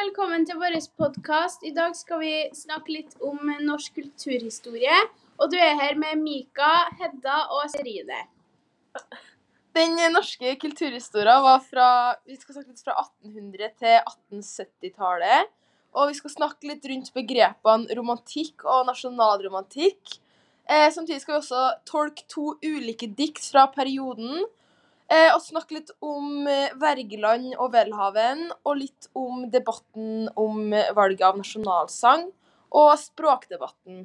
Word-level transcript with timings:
velkommen 0.00 0.46
til 0.48 0.56
vår 0.56 0.78
podkast. 0.96 1.64
I 1.66 1.74
dag 1.76 1.92
skal 1.96 2.22
vi 2.22 2.32
snakke 2.56 2.94
litt 2.94 3.16
om 3.26 3.50
norsk 3.66 3.98
kulturhistorie. 3.98 4.96
Og 5.36 5.50
du 5.52 5.58
er 5.60 5.74
her 5.76 5.98
med 6.00 6.22
Mika, 6.22 6.70
Hedda 6.96 7.42
og 7.52 7.66
Serine. 7.72 8.22
Den 9.76 9.98
norske 10.14 10.54
kulturhistorien 10.62 11.44
var 11.44 11.60
fra 11.66 11.88
Vi 12.24 12.38
skal 12.38 12.56
snakke 12.56 12.72
litt 12.72 12.84
fra 12.86 12.96
1800- 13.02 13.74
til 13.82 13.98
1870-tallet. 13.98 15.52
Og 15.92 16.08
vi 16.08 16.16
skal 16.16 16.34
snakke 16.36 16.70
litt 16.70 16.88
rundt 16.88 17.12
begrepene 17.12 17.98
romantikk 17.98 18.64
og 18.64 18.88
nasjonalromantikk. 18.88 20.16
Eh, 20.64 20.88
samtidig 20.94 21.20
skal 21.26 21.36
vi 21.36 21.42
også 21.42 21.66
tolke 21.84 22.24
to 22.30 22.54
ulike 22.64 23.10
dikt 23.20 23.44
fra 23.52 23.66
perioden. 23.74 24.46
Eh, 25.10 25.32
og 25.34 25.42
snakke 25.42 25.74
litt 25.74 25.90
om 26.06 26.44
Vergeland 26.46 26.78
Wergeland 26.78 27.56
og 27.58 27.72
Welhaven, 27.74 28.44
og 28.62 28.76
litt 28.78 29.08
om 29.18 29.48
debatten 29.50 30.28
om 30.38 30.70
eh, 30.70 30.92
valget 30.94 31.26
av 31.26 31.40
nasjonalsang, 31.40 32.28
og 32.70 32.92
språkdebatten. 32.98 34.04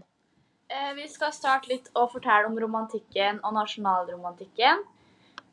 Eh, 0.67 0.91
Vi 0.97 1.05
skal 1.07 1.33
starte 1.35 1.69
litt 1.69 1.91
å 1.93 2.07
fortelle 2.09 2.49
om 2.49 2.57
romantikken 2.57 3.37
og 3.43 3.53
nasjonalromantikken. 3.53 4.81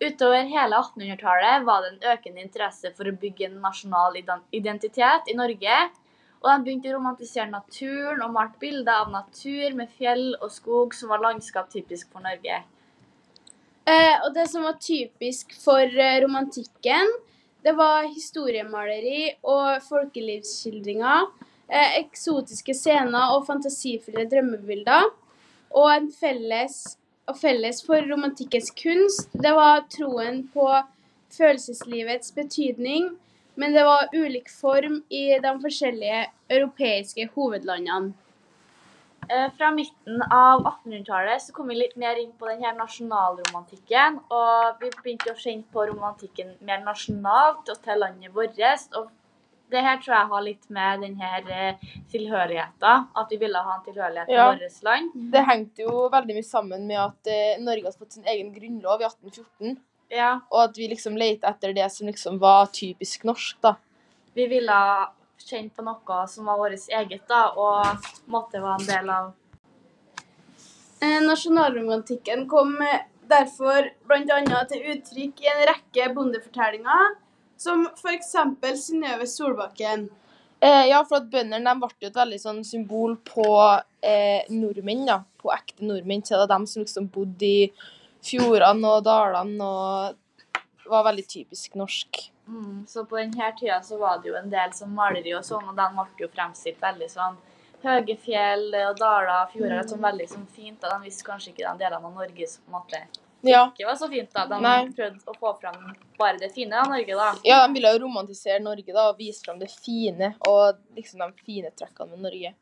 Utover 0.01 0.49
hele 0.49 0.81
1800-tallet 0.81 1.67
var 1.69 1.85
det 1.85 1.91
en 1.93 2.17
økende 2.17 2.41
interesse 2.43 2.91
for 2.97 3.07
å 3.07 3.15
bygge 3.15 3.51
en 3.51 3.61
nasjonal 3.61 4.17
identitet 4.51 5.29
i 5.29 5.37
Norge. 5.37 5.83
Og 6.41 6.49
de 6.49 6.65
begynte 6.65 6.91
å 6.91 6.97
romantisere 6.97 7.53
naturen 7.53 8.25
og 8.25 8.33
malte 8.35 8.59
bilder 8.59 9.05
av 9.05 9.13
natur 9.13 9.77
med 9.79 9.93
fjell 10.01 10.33
og 10.41 10.51
skog 10.51 10.97
som 10.97 11.13
var 11.13 11.23
landskap 11.23 11.69
typisk 11.71 12.09
for 12.11 12.25
Norge. 12.25 12.65
Eh, 13.85 14.17
og 14.23 14.31
det 14.35 14.47
som 14.51 14.63
var 14.63 14.79
typisk 14.79 15.55
for 15.59 15.83
eh, 15.83 16.21
romantikken, 16.23 17.09
det 17.63 17.75
var 17.79 18.07
historiemaleri 18.07 19.33
og 19.43 19.83
folkelivsskildringer, 19.89 21.27
eh, 21.67 21.99
eksotiske 21.99 22.77
scener 22.79 23.35
og 23.35 23.47
fantasifulle 23.49 24.29
drømmebilder. 24.31 25.11
Og 25.73 25.89
en 25.91 26.09
felles, 26.15 26.79
og 27.27 27.39
felles 27.41 27.83
for 27.87 28.07
romantikkens 28.07 28.71
kunst, 28.79 29.35
det 29.35 29.55
var 29.57 29.87
troen 29.91 30.45
på 30.55 30.69
følelseslivets 31.33 32.35
betydning, 32.37 33.15
men 33.55 33.75
det 33.75 33.83
var 33.85 34.13
ulik 34.15 34.51
form 34.53 35.01
i 35.11 35.25
de 35.43 35.53
forskjellige 35.65 36.27
europeiske 36.53 37.31
hovedlandene. 37.35 38.13
Eh, 39.33 39.49
Fra 39.57 39.71
midten 39.71 40.23
av 40.31 40.61
1800-tallet 40.67 41.43
så 41.43 41.53
kom 41.57 41.69
vi 41.73 41.77
litt 41.79 41.97
mer 41.97 42.19
inn 42.21 42.33
på 42.39 42.49
den 42.51 42.63
her 42.65 42.75
nasjonalromantikken. 42.77 44.19
Og 44.35 44.81
vi 44.83 44.91
begynte 44.99 45.33
å 45.33 45.39
kjenne 45.39 45.65
på 45.73 45.87
romantikken 45.89 46.55
mer 46.69 46.83
nasjonalt 46.85 47.71
og 47.73 47.83
til 47.85 48.01
landet 48.03 48.35
vårt. 48.35 48.59
Og 48.99 49.09
det 49.73 49.81
her 49.87 49.97
tror 50.03 50.15
jeg 50.19 50.29
har 50.35 50.43
litt 50.45 50.67
med 50.77 51.01
den 51.07 51.15
her 51.23 51.47
eh, 51.49 51.87
tilhørigheten. 52.13 53.07
At 53.17 53.31
vi 53.33 53.39
ville 53.41 53.63
ha 53.65 53.79
en 53.79 53.87
tilhørighet 53.87 54.29
til 54.29 54.37
Ja. 54.37 54.51
vårt 54.53 54.83
land. 54.91 55.15
Det 55.33 55.45
hengte 55.49 55.87
jo 55.87 56.09
veldig 56.13 56.37
mye 56.37 56.49
sammen 56.51 56.87
med 56.91 57.01
at 57.01 57.27
eh, 57.33 57.57
Norge 57.63 57.87
hadde 57.89 57.99
fått 58.03 58.13
sin 58.19 58.29
egen 58.29 58.53
grunnlov 58.53 59.01
i 59.01 59.09
1814. 59.09 59.79
Ja, 60.13 60.35
Og 60.51 60.61
at 60.69 60.77
vi 60.77 60.91
liksom 60.93 61.17
lette 61.17 61.49
etter 61.49 61.73
det 61.73 61.87
som 61.91 62.07
liksom 62.07 62.37
var 62.39 62.67
typisk 62.67 63.25
norsk, 63.25 63.57
da. 63.65 63.77
vi 64.35 64.45
ville 64.47 64.77
kjenne 65.49 65.75
på 65.75 65.85
noe 65.87 66.25
som 66.31 66.49
var 66.49 66.61
vårt 66.61 66.91
eget, 66.91 67.25
da, 67.29 67.45
og 67.57 68.11
måtte 68.31 68.63
være 68.63 68.81
en 68.81 68.91
del 68.91 69.15
av 69.15 69.31
Eh, 71.03 71.23
Nasjonalromantikken 71.27 72.45
kom 72.49 72.77
eh, 72.83 73.01
derfor 73.27 73.89
bl.a. 74.07 74.59
til 74.71 74.85
uttrykk 74.93 75.41
i 75.43 75.49
en 75.51 75.63
rekke 75.73 76.05
bondefortellinger, 76.15 77.17
som 77.59 77.89
f.eks. 77.91 78.37
Synnøve 78.85 79.27
Solbakken. 79.27 80.05
Eh, 80.63 80.85
ja, 80.93 81.01
for 81.09 81.19
at 81.19 81.27
bøndene 81.33 81.67
de 81.67 81.75
ble 81.83 82.07
jo 82.07 82.13
et 82.13 82.21
veldig 82.21 82.39
sånn 82.39 82.63
symbol 82.67 83.17
på 83.27 83.49
eh, 83.99 84.47
nordmenn, 84.55 85.03
da. 85.09 85.19
På 85.43 85.51
ekte 85.51 85.83
nordmenn. 85.89 86.23
Så 86.23 86.37
det 86.37 86.45
var 86.45 86.53
dem 86.55 86.69
som 86.71 86.85
liksom 86.85 87.11
bodde 87.11 87.51
i 87.51 87.67
fjordene 88.23 88.95
og 88.95 89.03
dalene 89.09 89.67
og 89.67 90.87
var 90.93 91.09
veldig 91.09 91.27
typisk 91.27 91.75
norsk. 91.83 92.29
Mm, 92.49 92.87
Så 92.87 93.05
på 93.05 93.17
denne 93.17 93.53
tida 93.59 93.81
så 93.83 93.99
var 93.99 94.19
det 94.23 94.29
jo 94.29 94.37
en 94.37 94.51
del 94.51 94.73
som 94.73 94.95
maleri 94.95 95.35
og 95.35 95.43
sånn, 95.45 95.69
og 95.69 95.77
den 95.77 95.95
ble 95.97 96.07
jo 96.27 96.29
fremstilt 96.29 96.81
veldig 96.81 97.09
sånn 97.11 97.37
høye 97.83 98.17
fjell 98.19 98.69
og 98.89 98.97
daler, 98.99 99.47
fjorder, 99.53 99.83
Mm. 99.83 99.89
sånn 99.91 100.01
veldig 100.01 100.29
sånn 100.29 100.47
fint. 100.47 100.85
og 100.85 100.91
De 100.91 101.05
visste 101.09 101.25
kanskje 101.25 101.49
ikke 101.53 101.67
den 101.69 101.79
delen 101.79 102.05
av 102.05 102.15
Norge 102.15 102.47
som 102.49 102.63
på 102.65 102.69
en 102.69 102.81
måte 102.81 103.07
Ja. 103.45 103.67
ikke 103.77 103.87
var 103.87 103.95
så 103.97 104.09
fint. 104.09 104.33
da. 104.33 104.47
De 104.47 104.61
Nei. 104.61 104.87
prøvde 104.89 105.25
å 105.27 105.35
få 105.37 105.61
fram 105.61 105.97
bare 106.19 106.39
det 106.39 106.53
fine 106.53 106.73
av 106.75 106.87
Norge, 106.87 107.15
da. 107.17 107.35
ja, 107.45 107.67
de 107.67 107.73
ville 107.75 107.93
jo 107.99 108.07
romantisere 108.07 108.61
Norge 108.63 108.93
da, 108.93 109.09
og 109.09 109.19
vise 109.19 109.43
fram 109.45 109.59
det 109.59 109.71
fine 109.71 110.35
og 110.47 110.77
liksom 110.97 111.19
de 111.19 111.33
fine 111.45 111.71
trekkene 111.75 112.11
med 112.11 112.21
Norge. 112.21 112.55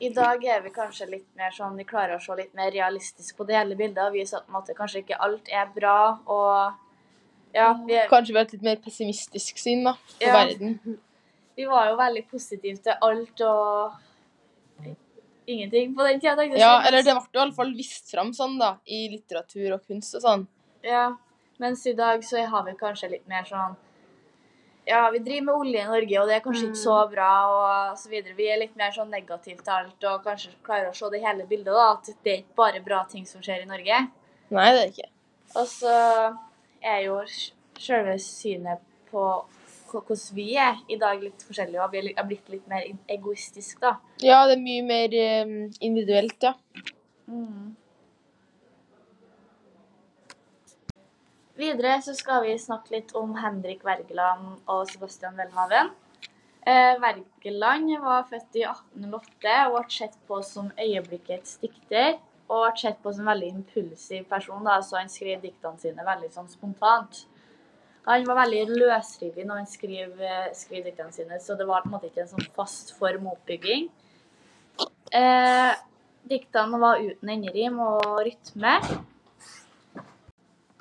I 0.00 0.08
dag 0.10 0.44
er 0.44 0.60
vi 0.60 0.70
kanskje 0.70 1.08
litt 1.10 1.26
mer 1.36 1.50
sånn, 1.50 1.76
vi 1.76 1.84
klarer 1.84 2.16
å 2.16 2.20
se 2.22 2.34
litt 2.36 2.54
mer 2.54 2.70
realistisk 2.70 3.36
på 3.36 3.46
det 3.46 3.56
hele 3.56 3.74
bildet 3.76 3.98
og 4.06 4.12
vise 4.12 4.34
at 4.36 4.46
på 4.46 4.54
en 4.54 4.60
måte, 4.62 4.74
kanskje 4.74 5.02
ikke 5.04 5.18
alt 5.20 5.48
er 5.52 5.66
bra. 5.74 6.18
og 6.26 6.74
ja, 7.54 7.68
vi, 7.86 7.94
er, 7.94 8.08
Kanskje 8.10 8.34
vi 8.34 8.38
har 8.40 8.46
et 8.48 8.54
litt 8.56 8.64
mer 8.66 8.80
pessimistisk 8.82 9.58
syn 9.62 9.84
da, 9.86 9.94
på 10.18 10.26
Ja. 10.26 10.32
verden. 10.40 10.98
vi 11.56 11.64
var 11.70 11.88
jo 11.92 11.96
veldig 12.00 12.24
positive 12.30 12.80
til 12.82 12.96
alt 13.00 13.40
og 13.46 13.92
ingenting 15.46 15.94
på 15.94 16.02
den 16.08 16.20
tida. 16.20 16.44
Ja, 16.56 16.80
eller 16.86 17.02
det 17.04 17.12
ble 17.14 17.20
jo 17.20 17.38
i 17.40 17.42
alle 17.44 17.54
fall 17.56 17.72
vist 17.76 18.10
fram 18.10 18.32
sånn, 18.36 18.58
da, 18.58 18.76
i 18.86 19.06
litteratur 19.12 19.74
og 19.76 19.86
kunst 19.86 20.16
og 20.18 20.22
sånn. 20.24 20.46
Ja, 20.84 21.14
mens 21.62 21.86
i 21.86 21.94
dag 21.96 22.24
så 22.24 22.42
har 22.48 22.64
vi 22.66 22.72
kanskje 22.80 23.10
litt 23.16 23.26
mer 23.30 23.44
sånn 23.48 23.76
Ja, 24.86 25.06
vi 25.10 25.18
driver 25.24 25.44
med 25.46 25.54
olje 25.54 25.80
i 25.80 25.86
Norge, 25.88 26.16
og 26.20 26.26
det 26.28 26.34
er 26.36 26.40
kanskje 26.44 26.66
ikke 26.66 26.76
så 26.76 26.96
bra, 27.08 27.28
og 27.48 27.94
så 27.96 28.10
videre. 28.10 28.34
Vi 28.36 28.50
er 28.52 28.58
litt 28.60 28.74
mer 28.76 28.90
sånn 28.92 29.08
negative 29.08 29.62
til 29.64 29.72
alt, 29.72 30.04
og 30.04 30.26
kanskje 30.26 30.50
klarer 30.66 30.90
å 30.90 30.94
se 30.98 31.08
det 31.08 31.22
hele 31.22 31.46
bildet, 31.48 31.72
da. 31.72 31.86
At 31.94 32.10
det 32.22 32.32
er 32.34 32.42
ikke 32.42 32.58
bare 32.58 32.82
bra 32.84 32.98
ting 33.08 33.24
som 33.24 33.40
skjer 33.40 33.62
i 33.62 33.70
Norge. 33.70 34.02
Nei, 34.52 34.66
det 34.76 34.82
er 34.82 34.90
ikke. 34.92 35.08
Og 35.56 35.70
så 35.72 35.94
er 36.84 37.04
jo 37.08 37.20
selve 37.80 38.18
synet 38.22 38.82
på 39.10 39.24
hvordan 39.94 40.34
vi 40.34 40.48
er 40.58 40.80
i 40.90 40.96
dag 40.98 41.20
litt 41.22 41.44
forskjellig, 41.46 41.78
og 41.78 41.92
vi 41.92 42.12
har 42.16 42.26
blitt 42.26 42.48
litt 42.50 42.66
mer 42.70 42.86
egoistisk, 43.10 43.78
da. 43.84 43.96
Ja, 44.24 44.40
det 44.48 44.56
er 44.56 44.64
mye 44.64 44.84
mer 44.86 45.14
eh, 45.14 45.52
individuelt, 45.86 46.42
ja. 46.42 46.54
Videre 51.54 52.00
så 52.02 52.16
skal 52.18 52.42
vi 52.42 52.56
snakke 52.58 52.96
litt 52.96 53.12
om 53.14 53.36
Henrik 53.38 53.84
Wergeland 53.86 54.64
og 54.66 54.88
Sebastian 54.90 55.38
Welhaven. 55.38 55.92
Eh, 56.66 56.96
Wergeland 56.98 57.92
var 58.02 58.26
født 58.26 58.58
i 58.58 58.64
1808 58.66 59.54
og 59.68 59.76
ble 59.76 59.94
sett 59.94 60.16
på 60.26 60.40
som 60.42 60.72
øyeblikkets 60.80 61.60
dikter. 61.62 62.16
Og 62.48 62.66
ble 62.66 62.80
sett 62.80 62.98
på 63.02 63.12
som 63.12 63.24
en 63.24 63.32
veldig 63.32 63.52
impulsiv 63.54 64.26
person, 64.28 64.64
da, 64.66 64.80
så 64.84 64.98
han 65.00 65.12
skrev 65.12 65.40
diktene 65.42 65.80
sine 65.80 66.04
veldig 66.04 66.28
sånn 66.34 66.50
spontant. 66.52 67.24
Han 68.04 68.26
var 68.28 68.42
veldig 68.42 68.76
løsrivig 68.82 69.46
når 69.48 69.62
han 69.62 69.70
skrev, 69.70 70.20
eh, 70.20 70.50
skrev 70.52 70.84
diktene 70.84 71.12
sine, 71.12 71.40
så 71.40 71.56
det 71.56 71.66
var 71.66 71.82
på 71.82 71.88
en 71.88 71.94
måte 71.96 72.10
ikke 72.10 72.26
en 72.26 72.34
sånn 72.34 72.50
fast 72.56 72.92
form 72.98 73.30
oppbygging. 73.32 73.88
Eh, 75.14 75.72
diktene 76.28 76.80
var 76.80 77.00
uten 77.00 77.32
enderim 77.32 77.80
og 77.80 78.20
rytme. 78.26 78.74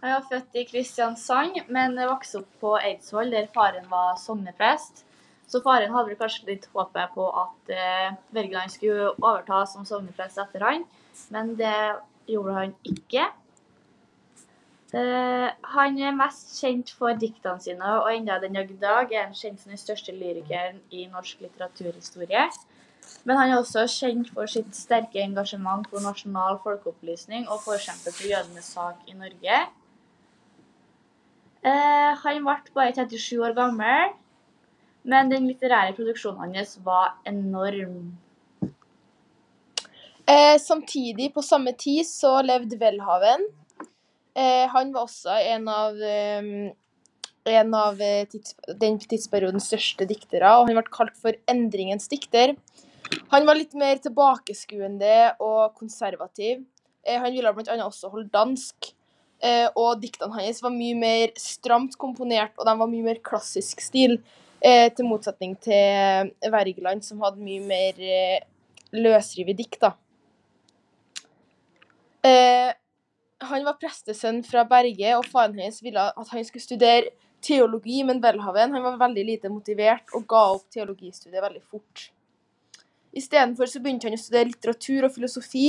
Han 0.04 0.12
var 0.18 0.26
født 0.28 0.60
i 0.60 0.66
Kristiansand, 0.68 1.62
men 1.72 1.96
vokste 1.96 2.42
opp 2.42 2.60
på 2.60 2.76
Eidsvoll, 2.82 3.32
der 3.32 3.48
faren 3.56 3.88
var 3.88 4.18
sogneprest. 4.20 5.06
Så 5.48 5.62
faren 5.64 5.94
hadde 5.96 6.18
kanskje 6.20 6.50
litt 6.50 6.68
håpet 6.74 7.14
på 7.16 7.28
at 7.40 7.72
eh, 7.72 8.16
Wergeland 8.36 8.74
skulle 8.74 9.14
overta 9.14 9.62
som 9.70 9.86
sogneprest 9.88 10.42
etter 10.44 10.66
han, 10.68 10.84
men 11.34 11.56
det 11.60 11.78
gjorde 12.30 12.54
han 12.58 12.76
ikke. 12.88 13.30
Uh, 14.94 15.50
han 15.74 15.96
er 15.98 16.14
mest 16.14 16.52
kjent 16.60 16.92
for 16.94 17.18
diktene 17.18 17.58
sine, 17.64 17.96
og 18.04 18.12
enda 18.14 18.38
den 18.42 18.54
dag 18.54 18.70
i 18.70 18.78
dag 18.78 19.10
er 19.10 19.24
han 19.26 19.34
kjent 19.34 19.62
som 19.62 19.74
den 19.74 19.82
største 19.82 20.14
lyrikeren 20.14 20.78
i 20.94 21.08
norsk 21.10 21.42
litteraturhistorie. 21.42 22.44
Men 23.26 23.40
han 23.40 23.50
er 23.50 23.58
også 23.58 23.88
kjent 23.90 24.30
for 24.36 24.50
sitt 24.50 24.76
sterke 24.78 25.24
engasjement 25.24 25.88
for 25.90 26.04
nasjonal 26.06 26.60
folkeopplysning 26.64 27.48
og 27.50 27.64
forkjemper 27.66 28.14
for 28.14 28.30
jødenes 28.30 28.70
sak 28.76 29.10
i 29.10 29.18
Norge. 29.18 29.64
Uh, 31.64 32.12
han 32.22 32.46
ble 32.46 32.76
bare 32.76 32.94
37 32.94 33.42
år 33.48 33.58
gammel, 33.58 34.14
men 35.10 35.32
den 35.32 35.50
litterære 35.50 35.96
produksjonen 35.98 36.54
hans 36.54 36.78
var 36.86 37.18
enorm. 37.26 38.14
Eh, 40.34 40.58
samtidig, 40.60 41.34
på 41.34 41.42
samme 41.42 41.74
tid, 41.78 42.08
så 42.08 42.40
levde 42.42 42.78
Welhaven. 42.82 43.44
Eh, 44.34 44.66
han 44.72 44.94
var 44.94 45.06
også 45.06 45.36
en 45.54 45.68
av, 45.70 46.00
eh, 46.02 46.72
en 47.60 47.74
av 47.78 48.02
eh, 48.02 48.26
tids, 48.32 48.56
den 48.80 48.98
tidsperiodens 48.98 49.68
største 49.70 50.08
diktere, 50.10 50.50
og 50.58 50.70
han 50.70 50.80
ble 50.80 50.86
kalt 50.90 51.20
for 51.22 51.38
endringens 51.52 52.10
dikter. 52.10 52.56
Han 53.30 53.46
var 53.46 53.60
litt 53.60 53.76
mer 53.78 54.02
tilbakeskuende 54.02 55.36
og 55.44 55.76
konservativ. 55.78 56.64
Eh, 57.06 57.20
han 57.20 57.30
ville 57.36 57.54
bl.a. 57.54 57.78
også 57.86 58.10
holde 58.10 58.34
dansk. 58.34 58.94
Eh, 59.44 59.68
og 59.76 60.00
diktene 60.02 60.34
hans 60.40 60.64
var 60.64 60.74
mye 60.74 60.96
mer 60.98 61.34
stramt 61.38 62.00
komponert, 62.00 62.56
og 62.58 62.66
de 62.66 62.80
var 62.80 62.90
mye 62.90 63.06
mer 63.12 63.22
klassisk 63.22 63.84
stil. 63.86 64.18
Eh, 64.64 64.88
til 64.96 65.06
motsetning 65.06 65.58
til 65.62 66.32
Wergeland, 66.48 67.04
som 67.04 67.22
hadde 67.22 67.44
mye 67.44 67.62
mer 67.68 68.00
eh, 68.00 68.40
løsrive 68.96 69.54
dikt, 69.60 69.82
da. 69.84 69.92
Eh, 72.24 72.72
han 73.44 73.66
var 73.68 73.80
prestesønn 73.80 74.42
fra 74.48 74.64
Berge, 74.68 75.16
og 75.18 75.28
faren 75.28 75.60
hans 75.60 75.82
ville 75.84 76.08
at 76.10 76.32
han 76.32 76.46
skulle 76.48 76.64
studere 76.64 77.12
teologi, 77.44 78.00
men 78.08 78.22
Welhaven 78.24 78.76
var 78.84 79.00
veldig 79.02 79.26
lite 79.28 79.52
motivert 79.52 80.14
og 80.16 80.28
ga 80.32 80.44
opp 80.56 80.70
teologistudiet 80.72 81.44
veldig 81.44 81.64
fort. 81.68 82.10
Istedenfor 83.14 83.70
så 83.70 83.82
begynte 83.84 84.08
han 84.08 84.16
å 84.18 84.22
studere 84.22 84.50
litteratur 84.50 85.10
og 85.10 85.14
filosofi, 85.18 85.68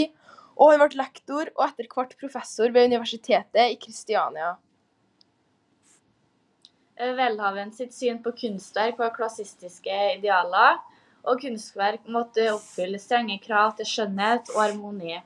og 0.54 0.70
han 0.70 0.84
ble 0.84 1.00
lektor 1.00 1.50
og 1.56 1.64
etter 1.66 1.90
hvert 1.90 2.14
professor 2.20 2.70
ved 2.70 2.92
universitetet 2.92 3.74
i 3.74 3.80
Kristiania. 3.80 4.54
Velhaven 6.94 7.18
Welhaven 7.18 7.72
sitt 7.74 7.92
syn 7.92 8.20
på 8.22 8.30
kunstverk 8.38 9.00
var 9.02 9.12
klassistiske 9.16 9.94
idealer, 10.14 10.78
og 11.26 11.40
kunstverk 11.42 12.06
måtte 12.06 12.46
oppfylle 12.52 13.00
strenge 13.02 13.40
krav 13.42 13.74
til 13.78 13.88
skjønnhet 13.90 14.52
og 14.54 14.60
harmoni. 14.62 15.18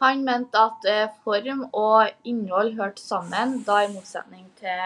Han 0.00 0.24
mente 0.24 0.60
at 0.60 0.86
eh, 0.88 1.08
form 1.24 1.66
og 1.76 2.08
innhold 2.24 2.76
hørte 2.78 3.02
sammen, 3.02 3.58
da 3.66 3.82
i 3.84 3.90
motsetning 3.92 4.46
til 4.60 4.80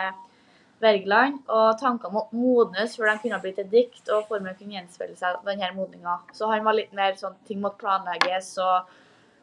Wergeland, 0.83 1.39
og 1.47 1.79
tankene 1.79 2.17
måtte 2.17 2.37
modnes 2.37 2.97
før 2.99 3.13
de 3.13 3.21
kunne 3.23 3.39
bli 3.45 3.53
til 3.57 3.69
dikt, 3.71 4.09
og 4.11 4.27
formen 4.29 4.57
kunne 4.59 4.75
gjenspeile 4.75 5.15
seg 5.19 5.39
denne 5.47 5.71
modninga. 5.77 6.19
Så 6.35 6.51
han 6.51 6.67
var 6.67 6.77
litt 6.77 6.93
mer 6.97 7.15
sånn 7.21 7.37
ting 7.47 7.63
måtte 7.63 7.85
planlegges, 7.85 8.51
og 8.59 8.91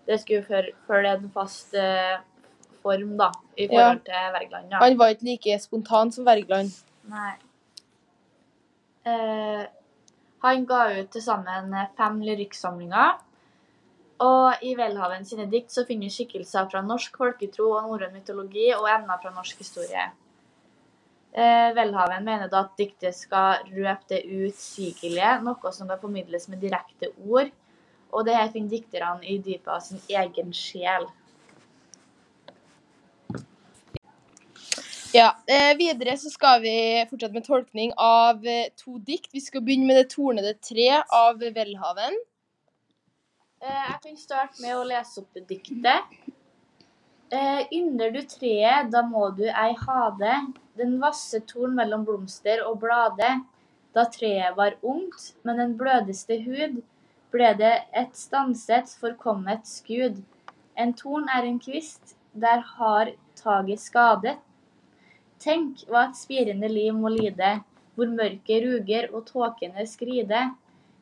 det 0.10 0.20
skulle 0.22 0.66
følge 0.90 1.16
en 1.16 1.32
fast 1.34 1.76
eh, 1.78 2.20
form, 2.84 3.16
da, 3.18 3.32
i 3.56 3.70
forhold 3.72 4.04
til 4.10 4.36
Wergeland. 4.36 4.72
Ja. 4.74 4.84
Han 4.84 5.00
var 5.00 5.16
ikke 5.16 5.30
like 5.30 5.60
spontan 5.64 6.12
som 6.12 6.28
Wergeland. 6.28 6.76
Nei. 7.12 7.34
Eh, 9.08 9.66
han 10.44 10.66
ga 10.70 10.86
ut 10.98 11.12
til 11.14 11.24
sammen 11.24 11.74
fem 11.98 12.24
lyrikksamlinger. 12.26 13.22
Og 14.22 14.62
i 14.62 14.76
Welhaven 14.78 15.24
sine 15.26 15.48
dikt 15.50 15.74
så 15.74 15.84
finner 15.88 16.06
vi 16.06 16.14
skikkelser 16.14 16.68
fra 16.70 16.84
norsk 16.86 17.16
folketro 17.18 17.72
og 17.74 17.88
norrøn 17.88 18.14
mytologi 18.14 18.68
og 18.76 18.86
emner 18.92 19.22
fra 19.22 19.32
norsk 19.34 19.64
historie. 19.64 20.12
Eh, 21.32 21.70
Welhaven 21.78 22.26
mener 22.28 22.52
da 22.52 22.66
at 22.66 22.76
diktet 22.78 23.16
skal 23.18 23.64
røpe 23.72 24.12
det 24.12 24.22
utsigelige, 24.28 25.32
noe 25.46 25.72
som 25.74 25.90
kan 25.90 26.02
formidles 26.02 26.50
med 26.52 26.62
direkte 26.62 27.10
ord. 27.24 27.50
Og 28.12 28.28
det 28.28 28.36
her 28.36 28.52
finner 28.52 28.76
dikterne 28.76 29.26
i 29.26 29.40
dypet 29.40 29.72
av 29.72 29.82
sin 29.86 30.02
egen 30.12 30.52
sjel. 30.54 31.08
Ja, 35.16 35.32
eh, 35.48 35.74
Videre 35.80 36.14
så 36.20 36.30
skal 36.32 36.62
vi 36.64 36.76
fortsette 37.10 37.36
med 37.36 37.48
tolkning 37.48 37.96
av 37.98 38.46
eh, 38.48 38.70
to 38.80 39.00
dikt. 39.00 39.32
Vi 39.34 39.42
skal 39.44 39.64
begynne 39.66 39.90
med 39.90 39.98
Det 40.04 40.12
tornede 40.14 40.54
tre 40.64 41.02
av 41.02 41.42
Welhaven. 41.42 42.20
Eh, 43.62 43.90
Jeg 43.92 43.98
kan 44.04 44.16
starte 44.18 44.62
med 44.64 44.74
å 44.74 44.86
lese 44.90 45.22
opp 45.22 45.36
diktet. 45.50 46.14
Eh, 47.32 47.60
Ynder 47.78 48.10
du 48.16 48.22
treet, 48.26 48.90
da 48.92 49.04
må 49.06 49.28
du 49.38 49.44
ei 49.50 49.76
ha 49.84 50.02
det, 50.18 50.38
den 50.80 50.96
vasse 51.04 51.40
torn 51.52 51.76
mellom 51.78 52.04
blomster 52.08 52.64
og 52.66 52.80
blade. 52.82 53.30
Da 53.94 54.06
treet 54.16 54.58
var 54.58 54.80
ungt, 54.82 55.36
men 55.44 55.62
den 55.62 55.76
blødeste 55.78 56.40
hud, 56.42 56.82
ble 57.32 57.52
det 57.60 57.74
et 58.02 58.18
stanset, 58.18 58.96
forkommet 59.04 59.70
skud. 59.70 60.24
En 60.76 60.96
torn 60.98 61.30
er 61.30 61.46
en 61.46 61.60
kvist, 61.62 62.16
der 62.34 62.66
har 62.80 63.14
taget 63.38 63.84
skadet. 63.84 64.40
Tenk 65.40 65.86
hva 65.90 66.08
et 66.10 66.18
spirende 66.18 66.70
liv 66.72 66.98
må 66.98 67.14
lide, 67.14 67.60
hvor 67.94 68.10
mørket 68.10 68.66
ruger 68.66 69.12
og 69.14 69.28
tåkene 69.30 69.86
skride. 69.86 70.48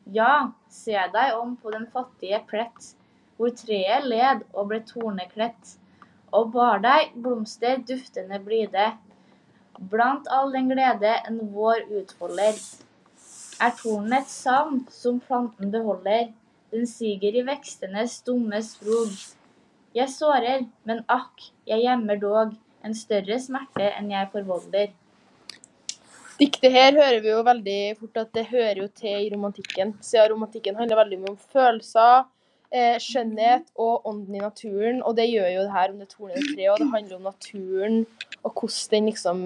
Ja, 0.04 0.52
se 0.68 0.96
deg 1.12 1.36
om 1.38 1.56
på 1.56 1.70
den 1.70 1.86
fattige 1.92 2.40
plett, 2.48 2.94
hvor 3.36 3.52
treet 3.56 4.06
led 4.08 4.42
og 4.52 4.70
ble 4.72 4.80
tornekledt, 4.88 5.76
og 6.32 6.52
bar 6.54 6.80
deg 6.84 7.12
blomster 7.14 7.82
duftende 7.86 8.40
blide. 8.44 8.92
Blant 9.92 10.28
all 10.28 10.52
den 10.52 10.70
glede 10.72 11.12
en 11.28 11.40
vår 11.54 11.86
utfolder, 12.00 12.56
er 13.60 13.72
tornet 13.76 14.24
et 14.24 14.32
savn 14.32 14.84
som 14.92 15.20
planten 15.20 15.72
beholder, 15.72 16.30
den 16.72 16.86
siger 16.86 17.36
i 17.36 17.44
vekstenes 17.44 18.20
dumme 18.24 18.62
sprog. 18.64 19.12
Jeg 19.94 20.08
sårer, 20.12 20.64
men 20.88 21.02
akk, 21.10 21.50
jeg 21.66 21.82
gjemmer 21.84 22.20
dog 22.22 22.54
en 22.86 22.94
større 22.96 23.36
smerte 23.42 23.90
enn 23.98 24.12
jeg 24.14 24.30
forvolder. 24.32 24.92
Diktet 26.40 26.72
her 26.72 26.94
hører 26.96 27.20
vi 27.20 27.32
jo 27.34 27.40
veldig 27.44 27.80
fort 28.00 28.20
at 28.22 28.30
det 28.36 28.46
hører 28.48 28.78
jo 28.80 28.86
til 28.96 29.26
i 29.26 29.32
romantikken. 29.32 29.92
Siden 30.00 30.30
romantikken 30.32 30.78
handler 30.78 31.02
veldig 31.02 31.18
mye 31.20 31.34
om 31.34 31.40
følelser, 31.52 32.24
eh, 32.72 32.96
skjønnhet 33.02 33.66
og 33.76 34.06
ånden 34.08 34.38
i 34.38 34.44
naturen. 34.44 35.02
Og 35.04 35.16
det 35.18 35.28
gjør 35.28 35.50
jo 35.52 35.66
det 35.66 35.74
her 35.74 35.92
om 35.92 35.98
det 36.00 36.08
tornede 36.14 36.46
treet, 36.54 36.70
og 36.72 36.78
det 36.80 36.92
handler 36.94 37.16
om 37.18 37.28
naturen 37.28 38.06
og 38.40 38.54
hvordan 38.54 38.94
den 38.94 39.10
liksom 39.12 39.42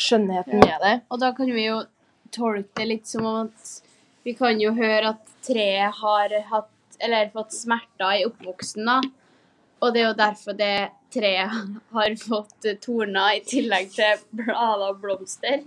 Skjønnheten 0.00 0.62
med 0.62 0.78
det. 0.80 0.92
Og 1.10 1.18
da 1.20 1.32
kan 1.36 1.50
vi 1.52 1.66
jo 1.66 1.80
tolke 2.32 2.78
det 2.78 2.86
litt 2.86 3.08
som 3.10 3.26
om 3.26 3.38
at 3.48 3.72
vi 4.24 4.32
kan 4.38 4.60
jo 4.62 4.70
høre 4.76 5.14
at 5.14 5.32
treet 5.44 5.98
har 5.98 6.34
hatt, 6.52 6.70
eller 7.00 7.32
fått 7.34 7.56
smerter 7.56 8.20
i 8.20 8.24
oppvoksen, 8.28 8.86
da. 8.86 9.00
Og 9.80 9.92
det 9.92 10.02
er 10.02 10.06
jo 10.06 10.16
derfor 10.16 10.56
det 10.56 10.74
treet 11.12 11.52
har 11.96 12.16
fått 12.22 12.68
torner 12.84 13.40
i 13.40 13.44
tillegg 13.44 13.92
til 13.96 14.24
blader 14.30 14.92
og 14.92 15.02
blomster. 15.02 15.64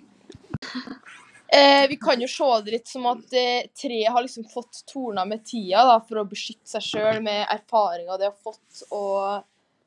Eh, 1.54 1.88
vi 1.88 1.96
kan 2.02 2.22
jo 2.22 2.28
se 2.28 2.48
det 2.66 2.72
litt 2.74 2.88
som 2.90 3.06
at 3.12 3.34
eh, 3.38 3.68
treet 3.78 4.10
har 4.10 4.24
liksom 4.26 4.46
fått 4.50 4.80
torna 4.90 5.26
med 5.30 5.44
tida 5.46 5.84
da, 5.86 6.00
for 6.02 6.24
å 6.24 6.26
beskytte 6.26 6.66
seg 6.72 6.82
sjøl 6.88 7.20
med 7.22 7.44
erfaringer 7.54 8.18
det 8.18 8.32
har 8.32 8.38
fått. 8.44 8.80
Og 8.90 9.44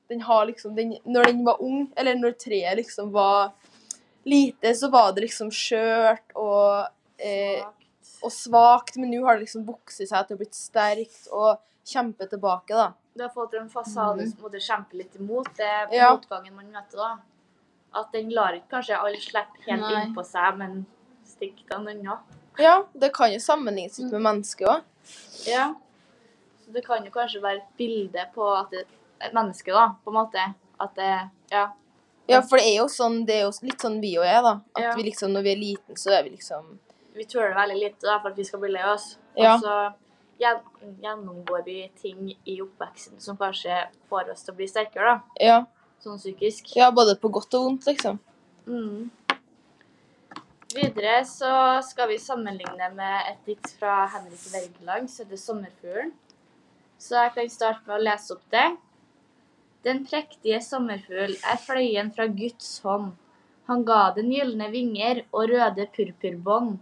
den 0.09 0.21
har 0.23 0.47
liksom 0.47 0.77
den, 0.77 0.93
Når 1.05 1.25
den 1.33 1.45
var 1.45 1.59
ung, 1.63 1.89
eller 1.97 2.15
når 2.15 2.37
treet 2.39 2.77
liksom 2.79 3.11
var 3.11 3.51
lite, 4.25 4.75
så 4.79 4.91
var 4.91 5.13
det 5.17 5.25
liksom 5.27 5.51
skjørt 5.51 6.37
og, 6.39 6.87
eh, 7.19 7.65
og 8.23 8.31
svakt. 8.31 8.97
Men 8.97 9.11
nå 9.11 9.25
har 9.27 9.35
det 9.35 9.47
liksom 9.49 9.67
vokst 9.67 10.05
seg 10.07 10.29
til 10.29 10.37
å 10.37 10.39
bli 10.45 10.49
sterkt 10.55 11.27
og 11.33 11.59
kjempe 11.87 12.29
tilbake, 12.31 12.75
da. 12.79 12.93
Du 13.17 13.23
har 13.25 13.31
fått 13.35 13.55
en 13.59 13.69
fasade 13.71 14.23
Mhm. 14.23 14.31
som 14.31 14.45
måtte 14.45 14.61
kjempe 14.63 14.95
litt 14.95 15.17
imot 15.17 15.49
det 15.57 15.89
Ja. 15.91 16.13
motgangen 16.15 16.55
man 16.55 16.71
møter, 16.71 16.97
da. 16.97 17.19
At 17.97 18.13
den 18.13 18.29
lar 18.37 18.53
ikke 18.57 18.75
kanskje 18.77 18.99
alle 19.01 19.21
slippe 19.23 19.63
helt 19.67 19.81
Nei. 19.87 20.03
innpå 20.05 20.25
seg, 20.27 20.59
men 20.61 20.83
stikker 21.27 21.71
den 21.73 21.89
unna. 21.95 22.19
Ja, 22.61 22.75
det 22.93 23.13
kan 23.17 23.33
jo 23.33 23.41
sammenlignes 23.43 23.99
litt 24.01 24.13
med 24.13 24.25
mennesket 24.27 24.69
òg. 24.69 24.85
Ja. 25.47 25.71
Så 26.65 26.73
det 26.75 26.83
kan 26.87 27.05
jo 27.05 27.11
kanskje 27.15 27.41
være 27.45 27.61
et 27.63 27.73
bilde 27.79 28.25
på 28.35 28.47
at 28.57 28.71
det, 28.75 28.85
et 29.21 29.33
menneske, 29.37 29.73
da, 29.73 29.91
på 30.05 30.13
en 30.13 30.19
måte. 30.21 30.47
At 30.81 30.95
det 30.97 31.11
Ja. 31.53 31.67
Ja, 32.29 32.41
for 32.43 32.59
det 32.59 32.67
er 32.67 32.81
jo 32.81 32.89
sånn, 32.91 33.21
det 33.25 33.37
er 33.37 33.45
jo 33.45 33.53
litt 33.63 33.79
sånn 33.81 34.01
vi 34.03 34.17
òg 34.19 34.27
er, 34.27 34.43
da. 34.43 34.55
At 34.75 34.83
Ja. 34.83 34.95
vi 34.97 35.05
liksom, 35.05 35.31
når 35.33 35.43
vi 35.43 35.53
er 35.53 35.61
liten, 35.61 35.95
så 35.97 36.11
er 36.19 36.23
vi 36.25 36.31
liksom 36.31 36.79
Vi 37.15 37.25
tåler 37.25 37.55
veldig 37.55 37.77
lite 37.81 38.03
da, 38.03 38.19
for 38.21 38.29
at 38.31 38.37
vi 38.37 38.45
skal 38.45 38.61
bli 38.61 38.73
lei 38.73 38.83
oss. 38.85 39.17
Ja. 39.37 39.55
Og 39.55 39.63
så 39.63 39.95
gjennomgår 41.03 41.65
vi 41.65 41.91
ting 42.03 42.35
i 42.45 42.61
oppveksten 42.61 43.21
som 43.21 43.37
kanskje 43.37 43.87
får 44.11 44.33
oss 44.33 44.43
til 44.45 44.55
å 44.55 44.57
bli 44.57 44.67
sterkere, 44.69 45.15
da. 45.15 45.21
Ja. 45.41 45.65
Sånn 46.03 46.19
psykisk. 46.21 46.77
ja 46.77 46.91
både 46.95 47.17
på 47.21 47.31
godt 47.33 47.55
og 47.59 47.65
vondt, 47.69 47.87
liksom. 47.87 48.19
Mm. 48.67 49.11
Videre 50.77 51.21
så 51.25 51.81
skal 51.87 52.11
vi 52.11 52.19
sammenligne 52.21 52.91
med 52.95 53.31
et 53.31 53.47
dikt 53.49 53.71
fra 53.79 54.05
Henrik 54.13 54.43
Wergeland 54.53 55.11
som 55.11 55.27
heter 55.27 55.37
'Sommerfuglen'. 55.37 56.13
Så 56.99 57.15
jeg 57.23 57.33
kan 57.35 57.49
starte 57.49 57.87
med 57.87 57.97
å 57.97 58.05
lese 58.05 58.35
opp 58.35 58.45
det. 58.51 58.77
Den 59.87 60.05
prektige 60.09 60.59
sommerfugl 60.65 61.37
er 61.37 61.59
fløyen 61.63 62.09
fra 62.15 62.27
Guds 62.27 62.81
hånd. 62.83 63.13
Han 63.69 63.85
ga 63.85 64.11
den 64.17 64.33
gylne 64.33 64.71
vinger 64.73 65.23
og 65.33 65.51
røde 65.53 65.87
purpurbånd. 65.95 66.79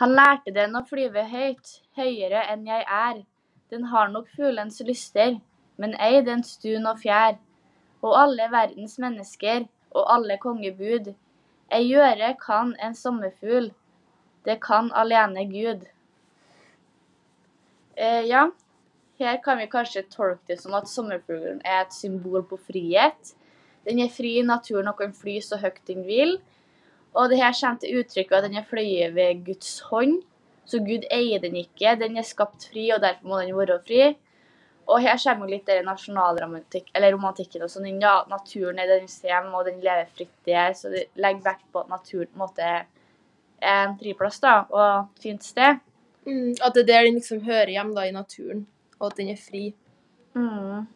Han 0.00 0.14
lærte 0.14 0.52
den 0.54 0.74
å 0.76 0.84
flyve 0.88 1.22
høyt, 1.30 1.80
høyere 1.96 2.42
enn 2.52 2.66
jeg 2.66 2.82
er. 2.82 3.22
Den 3.70 3.84
har 3.92 4.08
nok 4.08 4.28
fuglens 4.36 4.80
lyster, 4.86 5.38
men 5.78 5.94
ei 6.02 6.20
dens 6.26 6.56
dun 6.62 6.86
og 6.86 6.98
fjær. 7.02 7.38
Og 8.02 8.16
alle 8.20 8.48
verdens 8.52 8.98
mennesker 9.02 9.66
og 9.90 10.04
alle 10.14 10.36
kongebud. 10.42 11.14
Ei 11.72 11.88
gjøre 11.88 12.34
kan 12.42 12.74
en 12.82 12.94
sommerfugl, 12.94 13.72
det 14.46 14.60
kan 14.62 14.92
alene 14.94 15.46
Gud. 15.50 15.86
Eh, 17.96 18.22
ja, 18.28 18.46
her 19.18 19.40
kan 19.44 19.58
vi 19.58 19.66
kanskje 19.72 20.04
tolke 20.12 20.52
det 20.52 20.60
som 20.60 20.74
at 20.76 20.88
sommerfuglen 20.90 21.62
er 21.64 21.82
et 21.82 21.94
symbol 21.96 22.44
på 22.46 22.58
frihet. 22.68 23.32
Den 23.86 24.02
er 24.02 24.12
fri 24.12 24.36
i 24.38 24.44
naturen 24.46 24.90
og 24.90 24.98
kan 25.00 25.14
fly 25.16 25.38
så 25.42 25.58
høyt 25.62 25.82
den 25.88 26.04
vil. 26.06 26.36
Og 27.16 27.30
det 27.30 27.40
her 27.40 27.54
kommer 27.56 27.80
til 27.80 28.00
uttrykk 28.00 28.34
at 28.36 28.44
den 28.44 28.58
er 28.60 28.66
fløyet 28.68 29.14
ved 29.16 29.44
Guds 29.46 29.80
hånd. 29.88 30.20
Så 30.66 30.82
Gud 30.82 31.06
eier 31.14 31.40
den 31.40 31.56
ikke, 31.56 31.94
den 31.98 32.18
er 32.18 32.26
skapt 32.26 32.66
fri, 32.72 32.88
og 32.90 33.00
derfor 33.00 33.28
må 33.30 33.40
den 33.40 33.54
være 33.56 33.78
fri. 33.86 34.00
Og 34.86 35.02
her 35.02 35.18
kommer 35.18 35.50
litt 35.50 35.66
den 35.66 35.88
nasjonalromantikken 35.88 36.94
eller 36.94 37.16
romantikken 37.16 37.64
og 37.66 37.70
sånn. 37.72 37.88
Ja, 38.02 38.20
naturen 38.30 38.78
er 38.78 38.90
dens 38.92 39.18
hjem, 39.24 39.48
og 39.58 39.66
den 39.66 39.80
lever 39.82 40.06
fritt 40.14 40.36
der. 40.46 40.76
Så 40.78 40.92
det 40.92 41.08
legger 41.18 41.42
vekt 41.48 41.66
på 41.72 41.82
at 41.82 41.90
naturen 41.90 42.30
på 42.30 42.38
en 42.38 42.44
måte 42.44 42.68
er 42.70 42.86
en 43.66 43.96
friplass 43.98 44.38
da, 44.44 44.60
og 44.70 45.08
et 45.16 45.26
fint 45.26 45.42
sted. 45.42 45.82
Mm, 46.26 46.54
at 46.60 46.74
det 46.74 46.84
er 46.84 46.90
der 46.92 47.08
den 47.08 47.18
liksom 47.18 47.42
hører 47.46 47.72
hjem 47.74 47.92
da, 47.96 48.06
i 48.06 48.14
naturen, 48.14 48.66
og 49.00 49.10
at 49.10 49.18
den 49.18 49.32
er 49.34 49.40
fri. 49.40 49.64
Mm. 50.36 50.86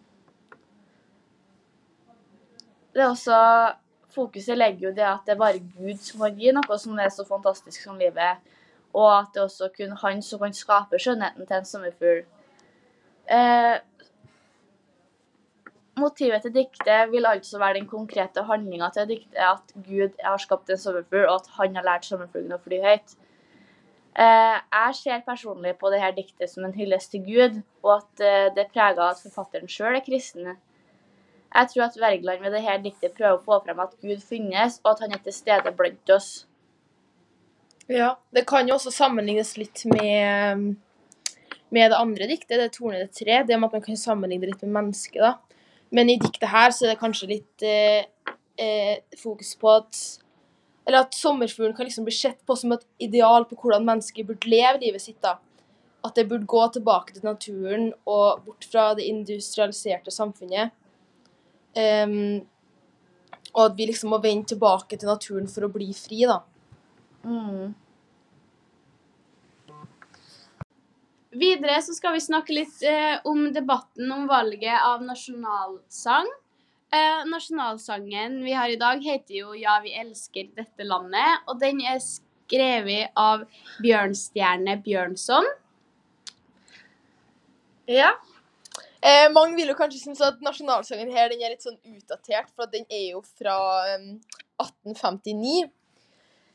Det 2.95 3.03
er 3.03 3.11
også 3.11 3.39
Fokuset 4.11 4.59
legger 4.59 4.89
jo 4.89 4.91
det 4.91 5.05
at 5.07 5.21
det 5.27 5.37
er 5.37 5.39
bare 5.39 5.61
Gud 5.63 6.01
som 6.03 6.25
kan 6.25 6.35
gi 6.35 6.51
noe 6.51 6.79
som 6.83 6.99
er 6.99 7.13
så 7.15 7.23
fantastisk 7.29 7.85
som 7.85 7.99
livet. 7.99 8.41
Og 8.91 9.07
at 9.07 9.29
det 9.31 9.39
er 9.39 9.45
også 9.45 9.69
kun 9.77 9.93
han 10.01 10.23
som 10.27 10.41
kan 10.43 10.57
skape 10.57 10.99
skjønnheten 10.99 11.47
til 11.47 11.57
en 11.61 11.69
sommerfugl. 11.69 12.25
Eh, 13.31 13.79
motivet 16.01 16.43
til 16.43 16.55
diktet 16.55 17.11
vil 17.13 17.29
altså 17.29 17.61
være 17.61 17.79
den 17.79 17.89
konkrete 17.91 18.43
handlinga 18.49 18.91
til 18.95 19.09
diktet, 19.11 19.39
at 19.39 19.75
Gud 19.87 20.17
har 20.23 20.41
skapt 20.43 20.71
en 20.71 20.81
sommerfugl, 20.81 21.27
og 21.29 21.41
at 21.41 21.51
han 21.59 21.77
har 21.79 21.87
lært 21.87 22.09
sommerfuglen 22.09 22.57
å 22.57 22.63
fly 22.65 22.81
høyt. 22.85 23.15
Eh, 24.19 24.57
jeg 24.59 24.97
ser 24.99 25.23
personlig 25.27 25.77
på 25.79 25.93
dette 25.93 26.11
diktet 26.17 26.51
som 26.51 26.67
en 26.67 26.75
hyllest 26.75 27.13
til 27.15 27.23
Gud, 27.29 27.63
og 27.85 28.01
at 28.01 28.25
eh, 28.27 28.51
det 28.57 28.67
er 28.75 28.93
av 28.97 29.13
at 29.13 29.23
forfatteren 29.23 29.71
sjøl 29.71 29.95
er 29.95 30.05
kristen. 30.07 30.51
Jeg 31.51 31.71
tror 31.71 31.87
at 31.87 31.99
Wergeland 31.99 32.45
det 32.47 32.53
dette 32.59 32.77
diktet 32.85 33.17
prøver 33.17 33.39
å 33.39 33.45
få 33.45 33.61
frem 33.65 33.81
at 33.83 33.97
Gud 34.03 34.23
finnes, 34.23 34.81
og 34.85 34.95
at 34.95 35.05
han 35.07 35.15
er 35.15 35.23
til 35.25 35.35
stede 35.35 35.75
blant 35.77 36.15
oss. 36.15 36.31
Ja, 37.91 38.15
Det 38.33 38.47
kan 38.47 38.69
jo 38.69 38.77
også 38.77 38.93
sammenlignes 38.95 39.57
litt 39.59 39.83
med, 39.91 40.77
med 41.71 41.93
det 41.93 41.99
andre 41.99 42.27
diktet, 42.31 42.59
det 42.59 42.73
tornede 42.75 43.11
tre. 43.15 43.43
Det 43.47 43.57
med 43.57 43.71
at 43.71 43.79
man 43.79 43.85
kan 43.85 43.99
sammenligne 43.99 44.47
det 44.47 44.55
litt 44.55 44.65
med 44.67 44.77
mennesket. 44.79 45.21
da. 45.23 45.35
Men 45.91 46.11
i 46.11 46.19
diktet 46.21 46.51
her 46.51 46.71
så 46.75 46.87
er 46.87 46.93
det 46.93 47.03
kanskje 47.03 47.31
litt 47.31 47.67
eh, 47.67 48.07
eh, 48.61 48.99
fokus 49.19 49.55
på 49.59 49.71
at 49.81 50.03
Eller 50.87 51.05
at 51.05 51.15
sommerfuglen 51.15 51.75
kan 51.77 51.87
liksom 51.87 52.07
bli 52.07 52.15
sett 52.15 52.41
på 52.47 52.57
som 52.57 52.73
et 52.73 52.87
ideal 52.99 53.45
på 53.47 53.55
hvordan 53.55 53.85
mennesket 53.87 54.27
burde 54.27 54.49
leve 54.49 54.81
livet 54.81 55.03
sitt. 55.03 55.21
da. 55.23 55.37
At 56.05 56.15
det 56.17 56.29
burde 56.29 56.49
gå 56.49 56.63
tilbake 56.73 57.15
til 57.15 57.25
naturen 57.25 57.93
og 58.07 58.41
bort 58.47 58.65
fra 58.65 58.95
det 58.95 59.05
industrialiserte 59.07 60.11
samfunnet. 60.11 60.73
Um, 61.77 62.41
og 63.55 63.65
at 63.65 63.77
vi 63.77 63.87
liksom 63.87 64.11
må 64.11 64.19
vende 64.23 64.49
tilbake 64.51 64.97
til 64.97 65.11
naturen 65.11 65.47
for 65.51 65.67
å 65.67 65.71
bli 65.71 65.93
fri, 65.95 66.25
da. 66.27 66.41
Mm. 67.23 67.75
Videre 71.31 71.77
så 71.83 71.95
skal 71.95 72.17
vi 72.17 72.23
snakke 72.25 72.55
litt 72.55 72.81
eh, 72.83 73.21
om 73.29 73.45
debatten 73.55 74.11
om 74.11 74.27
valget 74.27 74.83
av 74.83 75.05
nasjonalsang. 75.07 76.27
Eh, 76.91 77.21
nasjonalsangen 77.31 78.41
vi 78.43 78.57
har 78.59 78.73
i 78.73 78.79
dag, 78.81 78.99
heter 79.05 79.37
jo 79.37 79.55
'Ja, 79.55 79.79
vi 79.85 79.95
elsker 79.95 80.51
dette 80.57 80.83
landet', 80.83 81.47
og 81.47 81.61
den 81.61 81.81
er 81.87 82.03
skrevet 82.03 83.15
av 83.15 83.47
Bjørnstjerne 83.79 84.75
Bjørnson. 84.83 85.47
Ja. 87.87 88.11
Eh, 89.01 89.31
mange 89.31 89.55
vil 89.55 89.71
jo 89.71 89.79
kanskje 89.79 90.03
synes 90.03 90.21
at 90.21 90.43
nasjonalsangen 90.43 91.13
her 91.15 91.31
den 91.31 91.43
er 91.43 91.55
litt 91.55 91.63
sånn 91.63 91.79
utdatert, 91.79 92.51
for 92.57 92.67
den 92.67 92.85
er 92.91 93.13
jo 93.13 93.23
fra 93.39 93.55
um, 93.95 94.21
1859. 94.59 95.71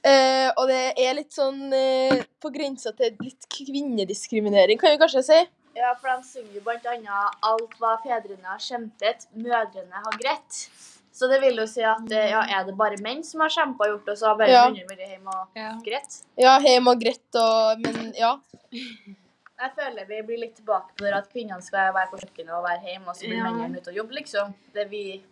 Eh, 0.06 0.52
og 0.60 0.68
det 0.70 0.82
er 1.02 1.16
litt 1.18 1.34
sånn 1.34 1.72
eh, 1.74 2.20
på 2.42 2.52
grensa 2.54 2.92
til 2.98 3.16
litt 3.24 3.48
kvinnediskriminering, 3.50 4.78
kan 4.78 4.94
vi 4.94 5.00
kanskje 5.02 5.24
si. 5.26 5.40
Ja, 5.76 5.94
for 6.00 6.08
de 6.14 6.24
synger 6.28 6.54
jo 6.60 6.62
blant 6.64 6.86
annet 6.88 7.40
'Alt 7.44 7.74
hva 7.82 7.96
fedrene 8.04 8.46
har 8.48 8.62
kjempet, 8.62 9.26
mødrene 9.36 10.04
har 10.06 10.20
grett'. 10.22 10.70
Så 11.16 11.28
det 11.32 11.40
vil 11.42 11.56
jo 11.58 11.66
si 11.68 11.82
at 11.82 12.12
eh, 12.12 12.30
ja, 12.32 12.42
er 12.44 12.66
det 12.68 12.76
bare 12.78 12.98
menn 13.02 13.24
som 13.24 13.40
har 13.42 13.50
kjempa 13.50 13.86
og 13.88 13.92
gjort 13.94 14.06
det, 14.06 14.18
så 14.20 14.28
har 14.28 14.36
bare 14.38 14.50
Ja. 14.52 14.64
vært 14.70 15.04
hjemme 15.10 15.36
og 15.42 15.84
greit? 15.86 16.22
Ja, 16.38 16.60
hjemme 16.60 16.92
og 16.92 17.00
greit 17.02 17.36
og 17.40 17.80
Men 17.80 18.14
ja. 18.14 18.38
Jeg 19.56 19.72
føler 19.80 20.06
vi 20.10 20.22
blir 20.28 20.38
litt 20.42 20.56
tilbake 20.58 20.92
på 20.98 21.06
det 21.06 21.14
at 21.16 21.30
kvinnene 21.32 21.64
skal 21.64 21.94
være 21.96 22.10
på 22.12 22.18
kjøkkenet 22.20 22.52
og 22.58 22.66
være 22.66 22.82
hjemme, 22.92 23.08
og 23.08 23.16
så 23.16 23.22
blir 23.30 23.38
Ja. 23.38 23.44
mennene 23.52 23.80
ute 23.80 23.88
og 23.90 23.96
jobbe, 23.96 24.12
liksom. 24.20 24.54
Det 24.74 24.90
vi 24.92 25.24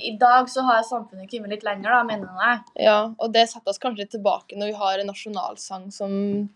I 0.00 0.12
dag 0.18 0.48
så 0.50 0.62
har 0.62 0.82
samfunnet 0.86 1.30
kommet 1.30 1.50
litt 1.50 1.64
lenger, 1.66 1.90
da, 1.90 2.02
mener 2.06 2.28
jeg. 2.42 2.60
ja. 2.86 2.98
Og 3.18 3.32
det 3.34 3.48
setter 3.50 3.70
oss 3.72 3.78
kanskje 3.82 4.04
litt 4.04 4.12
tilbake 4.14 4.56
når 4.58 4.70
vi 4.72 4.76
har 4.78 4.98
en 5.02 5.10
nasjonalsang 5.10 5.88
som 5.92 6.48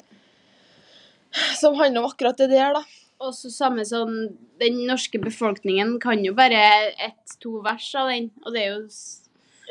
som 1.59 1.75
handler 1.79 2.03
om 2.03 2.11
akkurat 2.11 2.37
det 2.39 2.51
der, 2.53 2.75
da. 2.77 2.83
Og 3.23 3.33
så 3.35 3.51
samme 3.55 3.85
sånn 3.87 4.37
Den 4.61 4.81
norske 4.87 5.19
befolkningen 5.23 5.95
kan 6.03 6.21
jo 6.25 6.35
bare 6.35 6.59
ett-to 7.03 7.61
vers 7.65 7.89
av 7.99 8.11
den, 8.13 8.31
og 8.45 8.53
det 8.55 8.63
er 8.67 8.71
jo 8.75 8.83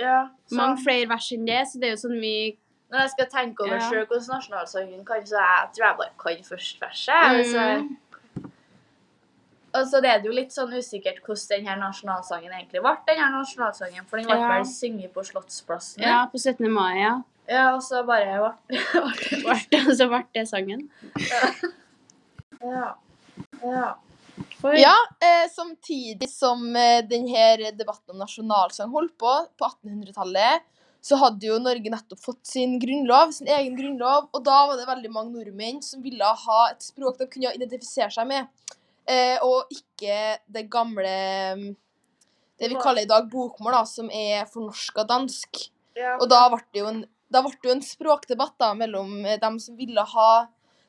Ja, 0.02 0.30
så 0.50 0.56
mange 0.58 0.82
flere 0.84 1.08
vers 1.12 1.28
enn 1.36 1.46
det, 1.46 1.60
så 1.70 1.80
det 1.80 1.90
er 1.90 1.96
jo 1.96 2.02
sånn 2.08 2.20
vi 2.24 2.36
Når 2.92 3.04
jeg 3.06 3.12
skal 3.16 3.28
tenke 3.32 3.64
over 3.64 3.78
Ja. 3.78 3.90
sjøl 3.90 4.06
hvordan 4.08 4.32
nasjonalsangen 4.36 5.06
kan, 5.06 5.22
så 5.28 5.38
jeg 5.40 5.70
tror 5.76 5.86
jeg 5.88 5.98
bare 5.98 6.16
kan 6.20 6.44
første 6.44 6.82
verset. 6.82 7.46
Så, 7.52 7.68
Mm. 7.82 7.98
Og 9.74 9.88
så 9.88 10.02
det 10.04 10.10
er 10.12 10.20
det 10.22 10.28
jo 10.30 10.36
litt 10.36 10.52
sånn 10.54 10.72
usikkert 10.74 11.22
hvordan 11.26 11.50
denne 11.66 11.76
nasjonalsangen 11.82 12.52
egentlig 12.52 12.82
ble, 12.84 12.94
denne 13.08 13.30
nasjonalsangen. 13.38 14.06
For 14.10 14.18
den 14.20 14.28
ble 14.28 14.38
Ja. 14.40 14.48
vel 14.56 14.66
sunget 14.66 15.14
på 15.14 15.24
Slottsplassen. 15.24 16.04
Ja, 16.04 16.26
på 16.32 16.38
17. 16.40 16.68
mai, 16.72 17.00
ja. 17.02 17.14
ja, 17.48 17.66
og 17.76 17.82
så 17.84 18.04
bare 18.06 18.40
ble 18.40 18.52
det- 19.72 19.88
Og 19.88 19.96
så 19.98 20.08
ble 20.12 20.24
det 20.34 20.48
sangen. 20.48 20.90
Ja. 22.62 22.96
ja. 23.64 23.96
For, 24.62 24.76
Ja, 24.78 24.94
eh, 25.22 25.48
samtidig 25.50 26.30
som 26.30 26.76
eh, 26.76 27.02
denne 27.10 27.72
debatten 27.78 28.14
om 28.14 28.20
nasjonalsang 28.22 28.92
holdt 28.94 29.16
på 29.18 29.32
på 29.58 29.66
1800-tallet, 29.70 30.62
så 31.02 31.18
hadde 31.18 31.48
jo 31.50 31.56
Norge 31.58 31.90
nettopp 31.90 32.22
fått 32.22 32.46
sin 32.46 32.76
grunnlov, 32.80 33.32
sin 33.34 33.48
egen 33.50 33.74
grunnlov, 33.80 34.28
og 34.32 34.44
da 34.46 34.60
var 34.70 34.78
det 34.78 34.86
veldig 34.86 35.10
mange 35.14 35.34
nordmenn 35.34 35.82
som 35.82 36.04
ville 36.06 36.22
ha 36.44 36.60
et 36.70 36.86
språk 36.86 37.18
de 37.18 37.26
kunne 37.34 37.54
identifisere 37.58 38.12
seg 38.14 38.30
med, 38.30 38.46
og 39.42 39.72
ikke 39.74 40.18
det 40.46 40.68
gamle 40.72 41.16
mm, 41.58 41.70
Det 42.62 42.70
vi 42.70 42.78
kaller 42.78 43.02
i 43.02 43.10
dag 43.10 43.26
bokmål, 43.32 43.74
da, 43.74 43.86
som 43.90 44.10
er 44.14 44.46
fornorska 44.46 45.04
dansk. 45.10 45.64
ja. 45.98 46.18
Og 46.20 46.28
da 46.30 46.44
ble 46.52 46.62
det 46.74 46.84
jo 46.84 46.90
en, 46.92 47.00
det 47.34 47.42
jo 47.64 47.72
en 47.74 47.82
språkdebatt 47.82 48.58
da, 48.62 48.74
mellom 48.78 49.26
eh, 49.26 49.40
dem 49.42 49.58
som 49.60 49.78
ville 49.80 50.04
ha 50.14 50.32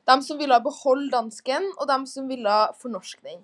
dem 0.05 0.21
som 0.21 0.37
ville 0.37 0.59
beholde 0.59 1.11
dansken, 1.13 1.69
og 1.79 1.87
dem 1.87 2.05
som 2.09 2.27
ville 2.27 2.55
fornorske 2.81 3.23
den. 3.23 3.43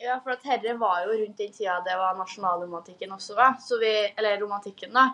Ja, 0.00 0.16
for 0.24 0.34
at 0.34 0.46
herre 0.48 0.74
var 0.80 1.04
jo 1.04 1.12
rundt 1.12 1.38
den 1.38 1.52
tida 1.52 1.76
det 1.84 1.96
var 2.00 2.16
nasjonalromantikken 2.18 3.12
også, 3.12 3.36
da. 3.38 3.52
Så 3.60 3.78
vi, 3.78 3.92
eller 4.16 4.40
romantikken, 4.40 4.94
da. 4.96 5.10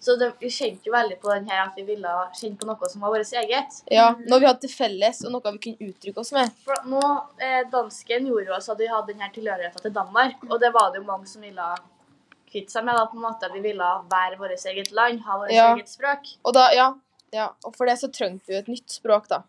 Så 0.00 0.14
det, 0.16 0.28
vi 0.38 0.46
kjente 0.54 0.86
jo 0.86 0.92
veldig 0.94 1.16
på 1.18 1.30
den 1.32 1.48
her 1.50 1.64
at 1.64 1.76
vi 1.76 1.82
ville 1.82 2.10
kjenne 2.38 2.58
på 2.60 2.66
noe 2.68 2.88
som 2.90 3.02
var 3.02 3.10
vårt 3.16 3.32
eget. 3.40 3.80
Ja, 3.90 4.12
Noe 4.30 4.38
vi 4.38 4.46
hadde 4.46 4.62
til 4.62 4.70
felles, 4.70 5.24
og 5.26 5.32
noe 5.34 5.52
vi 5.56 5.62
kunne 5.64 5.90
uttrykke 5.90 6.22
oss 6.22 6.30
med. 6.36 6.52
For 6.64 6.86
nå, 6.86 7.02
eh, 7.42 7.64
Dansken 7.72 8.28
gjorde 8.30 8.46
jo 8.52 8.54
også 8.60 8.76
at 8.76 8.82
vi 8.84 8.90
hadde 8.92 9.10
denne 9.12 9.30
tilhørigheten 9.34 9.82
til 9.82 9.96
Danmark, 9.96 10.44
og 10.46 10.60
det 10.62 10.70
var 10.76 10.92
det 10.94 11.02
jo 11.02 11.08
mange 11.08 11.26
som 11.26 11.42
ville 11.42 11.66
kvitte 12.48 12.72
seg 12.72 12.86
med. 12.86 12.94
da, 12.94 13.06
på 13.10 13.18
en 13.18 13.26
måte. 13.26 13.50
Vi 13.52 13.60
ville 13.64 13.90
være 14.14 14.38
vårt 14.38 14.66
eget 14.70 14.92
land, 14.92 15.20
ha 15.26 15.38
vårt 15.42 15.50
Ja. 15.52 15.74
eget 15.74 15.90
språk. 15.90 16.30
Og 16.44 16.54
da, 16.54 16.70
ja, 16.72 16.94
ja, 17.32 17.50
og 17.64 17.74
for 17.76 17.86
det 17.86 17.98
så 17.98 18.08
trengte 18.12 18.46
vi 18.46 18.54
jo 18.54 18.60
et 18.62 18.68
nytt 18.68 18.88
språk, 18.90 19.28
da. 19.28 19.42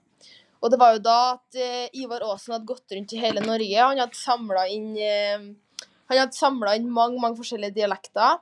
Og 0.62 0.72
det 0.72 0.80
var 0.80 0.94
jo 0.98 1.00
da 1.00 1.34
at 1.38 1.56
eh, 1.56 1.88
Ivar 1.94 2.26
Aasen 2.26 2.54
hadde 2.54 2.68
gått 2.68 2.92
rundt 2.92 3.14
i 3.14 3.22
hele 3.22 3.40
Norge. 3.40 3.78
Han 3.80 4.02
hadde 4.02 4.18
samla 4.18 4.66
inn 4.68 4.98
eh, 4.98 5.38
Han 6.10 6.18
hadde 6.18 6.76
inn 6.76 6.90
mange, 6.90 7.20
mange 7.22 7.38
forskjellige 7.38 7.76
dialekter. 7.76 8.40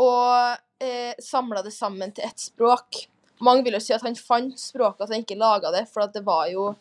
Og 0.00 0.56
eh, 0.82 1.14
samla 1.22 1.62
det 1.62 1.72
sammen 1.74 2.12
til 2.14 2.24
ett 2.26 2.40
språk. 2.42 3.04
Mange 3.42 3.64
vil 3.66 3.74
jo 3.74 3.80
si 3.82 3.94
at 3.94 4.02
han 4.06 4.14
fant 4.18 4.58
språket, 4.60 5.06
at 5.06 5.14
han 5.14 5.22
ikke 5.24 5.38
laga 5.38 5.70
det, 5.74 5.86
for 5.90 6.04
at 6.04 6.12
det 6.14 6.24
var 6.26 6.48
jo 6.52 6.72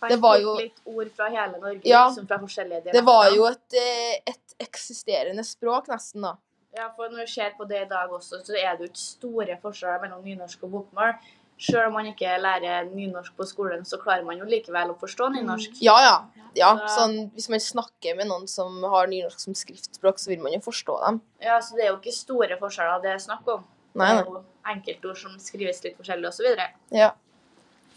Han 0.00 0.08
Det 0.08 0.16
var 0.22 0.38
jo- 0.40 0.54
litt 0.56 0.78
ord 0.88 1.10
fra 1.12 1.26
hele 1.28 1.58
Norge, 1.60 1.82
Ja. 1.84 2.06
liksom 2.08 2.26
fra 2.26 2.38
forskjellige 2.38 2.84
dialekter. 2.84 2.92
Det 2.92 3.04
var 3.04 3.26
jo 3.36 3.44
et, 3.44 3.74
eh, 3.76 4.14
et 4.32 4.54
eksisterende 4.58 5.44
språk, 5.44 5.88
nesten, 5.88 6.22
da. 6.22 6.36
Ja, 6.74 6.88
for 6.96 7.08
når 7.10 7.26
du 7.26 7.32
ser 7.32 7.50
på 7.58 7.68
det 7.68 7.82
i 7.82 7.88
dag 7.90 8.08
også, 8.08 8.40
så 8.42 8.54
er 8.56 8.76
det 8.78 8.80
jo 8.80 8.88
ikke 8.88 8.96
store 8.96 9.58
forskjeller 9.60 10.00
mellom 10.00 10.22
nynorsk 10.24 10.62
og 10.64 10.70
bokmål. 10.70 11.14
Selv 11.60 11.90
om 11.90 11.98
man 11.98 12.06
ikke 12.08 12.38
lærer 12.40 12.86
nynorsk 12.88 13.34
på 13.36 13.44
skolen, 13.44 13.82
så 13.84 13.98
klarer 14.00 14.24
man 14.24 14.38
jo 14.40 14.46
likevel 14.48 14.94
å 14.94 14.98
forstå 15.00 15.28
nynorsk. 15.34 15.76
Ja, 15.84 15.96
ja. 16.00 16.14
ja 16.56 16.70
Så- 16.78 16.94
sånn, 16.96 17.16
hvis 17.34 17.50
man 17.52 17.60
snakker 17.60 18.16
med 18.16 18.30
noen 18.30 18.46
som 18.48 18.82
har 18.82 19.06
nynorsk 19.10 19.38
som 19.40 19.54
skriftspråk, 19.54 20.18
så 20.18 20.32
vil 20.32 20.40
man 20.40 20.52
jo 20.56 20.60
forstå 20.64 20.96
dem. 21.04 21.20
Ja, 21.44 21.58
så 21.60 21.76
det 21.76 21.84
er 21.84 21.90
jo 21.92 21.98
ikke 21.98 22.16
store 22.16 22.56
forskjeller 22.56 23.02
det 23.02 23.12
er 23.12 23.18
snakk 23.18 23.46
om. 23.48 23.64
Nei, 23.94 24.08
Det 24.14 24.26
er 24.26 24.30
jo 24.30 24.44
enkeltord 24.70 25.18
som 25.18 25.38
skrives 25.38 25.82
litt 25.84 25.96
forskjellig 25.98 26.28
osv. 26.28 26.56
Ja. 26.90 27.10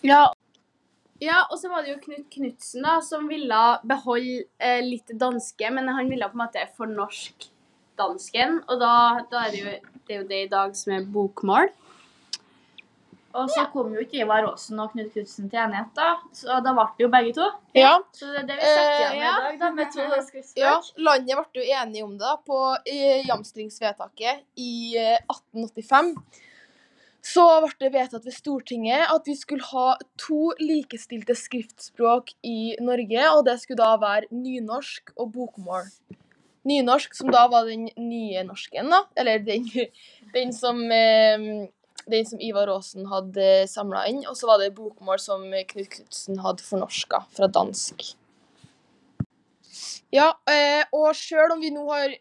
Ja. 0.03 0.33
ja, 1.21 1.45
og 1.49 1.57
så 1.57 1.69
var 1.69 1.83
det 1.83 1.93
jo 1.93 1.99
Knut 2.03 2.29
Knutsen 2.33 2.83
da, 2.83 2.99
som 2.99 3.27
ville 3.29 3.61
beholde 3.87 4.43
eh, 4.59 4.81
litt 4.81 5.07
danske, 5.07 5.71
men 5.71 5.87
han 5.87 6.09
ville 6.09 6.27
på 6.27 6.35
en 6.35 6.43
måte 6.43 6.67
fornorske 6.75 7.51
dansken, 7.95 8.59
og 8.67 8.79
da, 8.81 8.93
da 9.31 9.45
er 9.45 9.51
det 9.53 9.59
jo 9.59 9.71
det, 9.71 10.09
er 10.09 10.21
jo 10.21 10.27
det 10.27 10.41
i 10.43 10.49
dag 10.51 10.75
som 10.75 10.93
er 10.97 11.05
bokmål. 11.05 11.69
Og 13.33 13.49
så 13.49 13.63
kom 13.73 13.89
jo 13.95 14.01
ikke 14.03 14.19
Ivar 14.21 14.45
Aasen 14.45 14.77
og 14.83 14.91
Knut 14.93 15.09
Knutsen 15.15 15.47
til 15.49 15.57
enighet, 15.57 15.89
da. 15.97 16.11
Så 16.37 16.59
da 16.61 16.73
ble 16.77 16.85
det 16.99 17.05
jo 17.05 17.09
begge 17.15 17.33
to. 17.33 17.47
Ja, 17.73 17.95
Så 18.13 18.29
det 18.29 18.43
er 18.43 18.47
det 18.51 18.57
vi 18.59 18.67
setter 18.69 18.93
igjen 18.93 19.17
Eh, 19.17 19.17
med 19.17 19.25
i 19.25 19.41
dag, 19.41 19.59
da, 19.63 19.71
med 19.79 19.91
to 19.95 20.21
skriftspråk. 20.27 20.61
ja, 20.61 20.75
landet 21.07 21.39
ble 21.39 21.63
jo 21.63 21.79
enige 21.81 22.05
om 22.05 22.11
det 22.19 22.27
da, 22.27 22.35
på 22.45 22.59
eh, 22.85 23.25
jamstringsvedtaket 23.25 24.43
i 24.61 24.73
eh, 25.01 25.17
1885. 25.33 26.13
så 27.23 27.43
ble 27.63 27.73
det 27.79 27.93
vedtatt 27.93 28.25
ved 28.27 28.35
Stortinget 28.35 29.07
at 29.09 29.25
vi 29.25 29.35
skulle 29.39 29.63
ha 29.71 29.95
to 30.19 30.51
likestilte 30.59 31.33
skriftspråk 31.39 32.35
i 32.43 32.75
Norge, 32.83 33.29
og 33.31 33.45
det 33.47 33.61
skulle 33.61 33.81
da 33.81 33.95
være 33.97 34.27
nynorsk 34.29 35.13
og 35.17 35.31
bokmål. 35.33 35.87
Nynorsk, 36.67 37.15
som 37.15 37.31
da 37.31 37.47
var 37.51 37.65
den 37.65 37.89
nye 37.97 38.43
norsken, 38.45 38.91
da. 38.93 39.05
Eller 39.17 39.39
den, 39.39 39.65
den 40.35 40.53
som 40.53 40.83
eh, 40.91 41.65
den 42.11 42.25
som 42.27 42.41
Ivar 42.43 42.71
Aasen 42.73 43.07
hadde 43.11 43.47
samla 43.71 44.05
inn, 44.11 44.23
og 44.29 44.35
så 44.39 44.49
var 44.49 44.61
det 44.61 44.73
bokmål 44.77 45.21
som 45.21 45.45
Knut 45.69 45.89
Knutsen 45.95 46.41
hadde 46.43 46.65
fornorska 46.65 47.23
fra 47.35 47.49
dansk. 47.51 48.13
Ja, 50.13 50.29
eh, 50.49 50.83
og 50.93 51.15
sjøl 51.17 51.55
om 51.55 51.63
vi 51.63 51.71
nå 51.73 51.87
har 51.89 52.13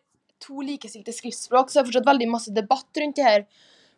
to 0.42 0.62
likestilte 0.64 1.14
skriftspråk, 1.14 1.70
så 1.70 1.78
er 1.78 1.84
det 1.84 1.92
fortsatt 1.92 2.08
veldig 2.08 2.30
masse 2.30 2.54
debatt 2.54 3.02
rundt 3.02 3.18
det 3.18 3.26
her. 3.26 3.44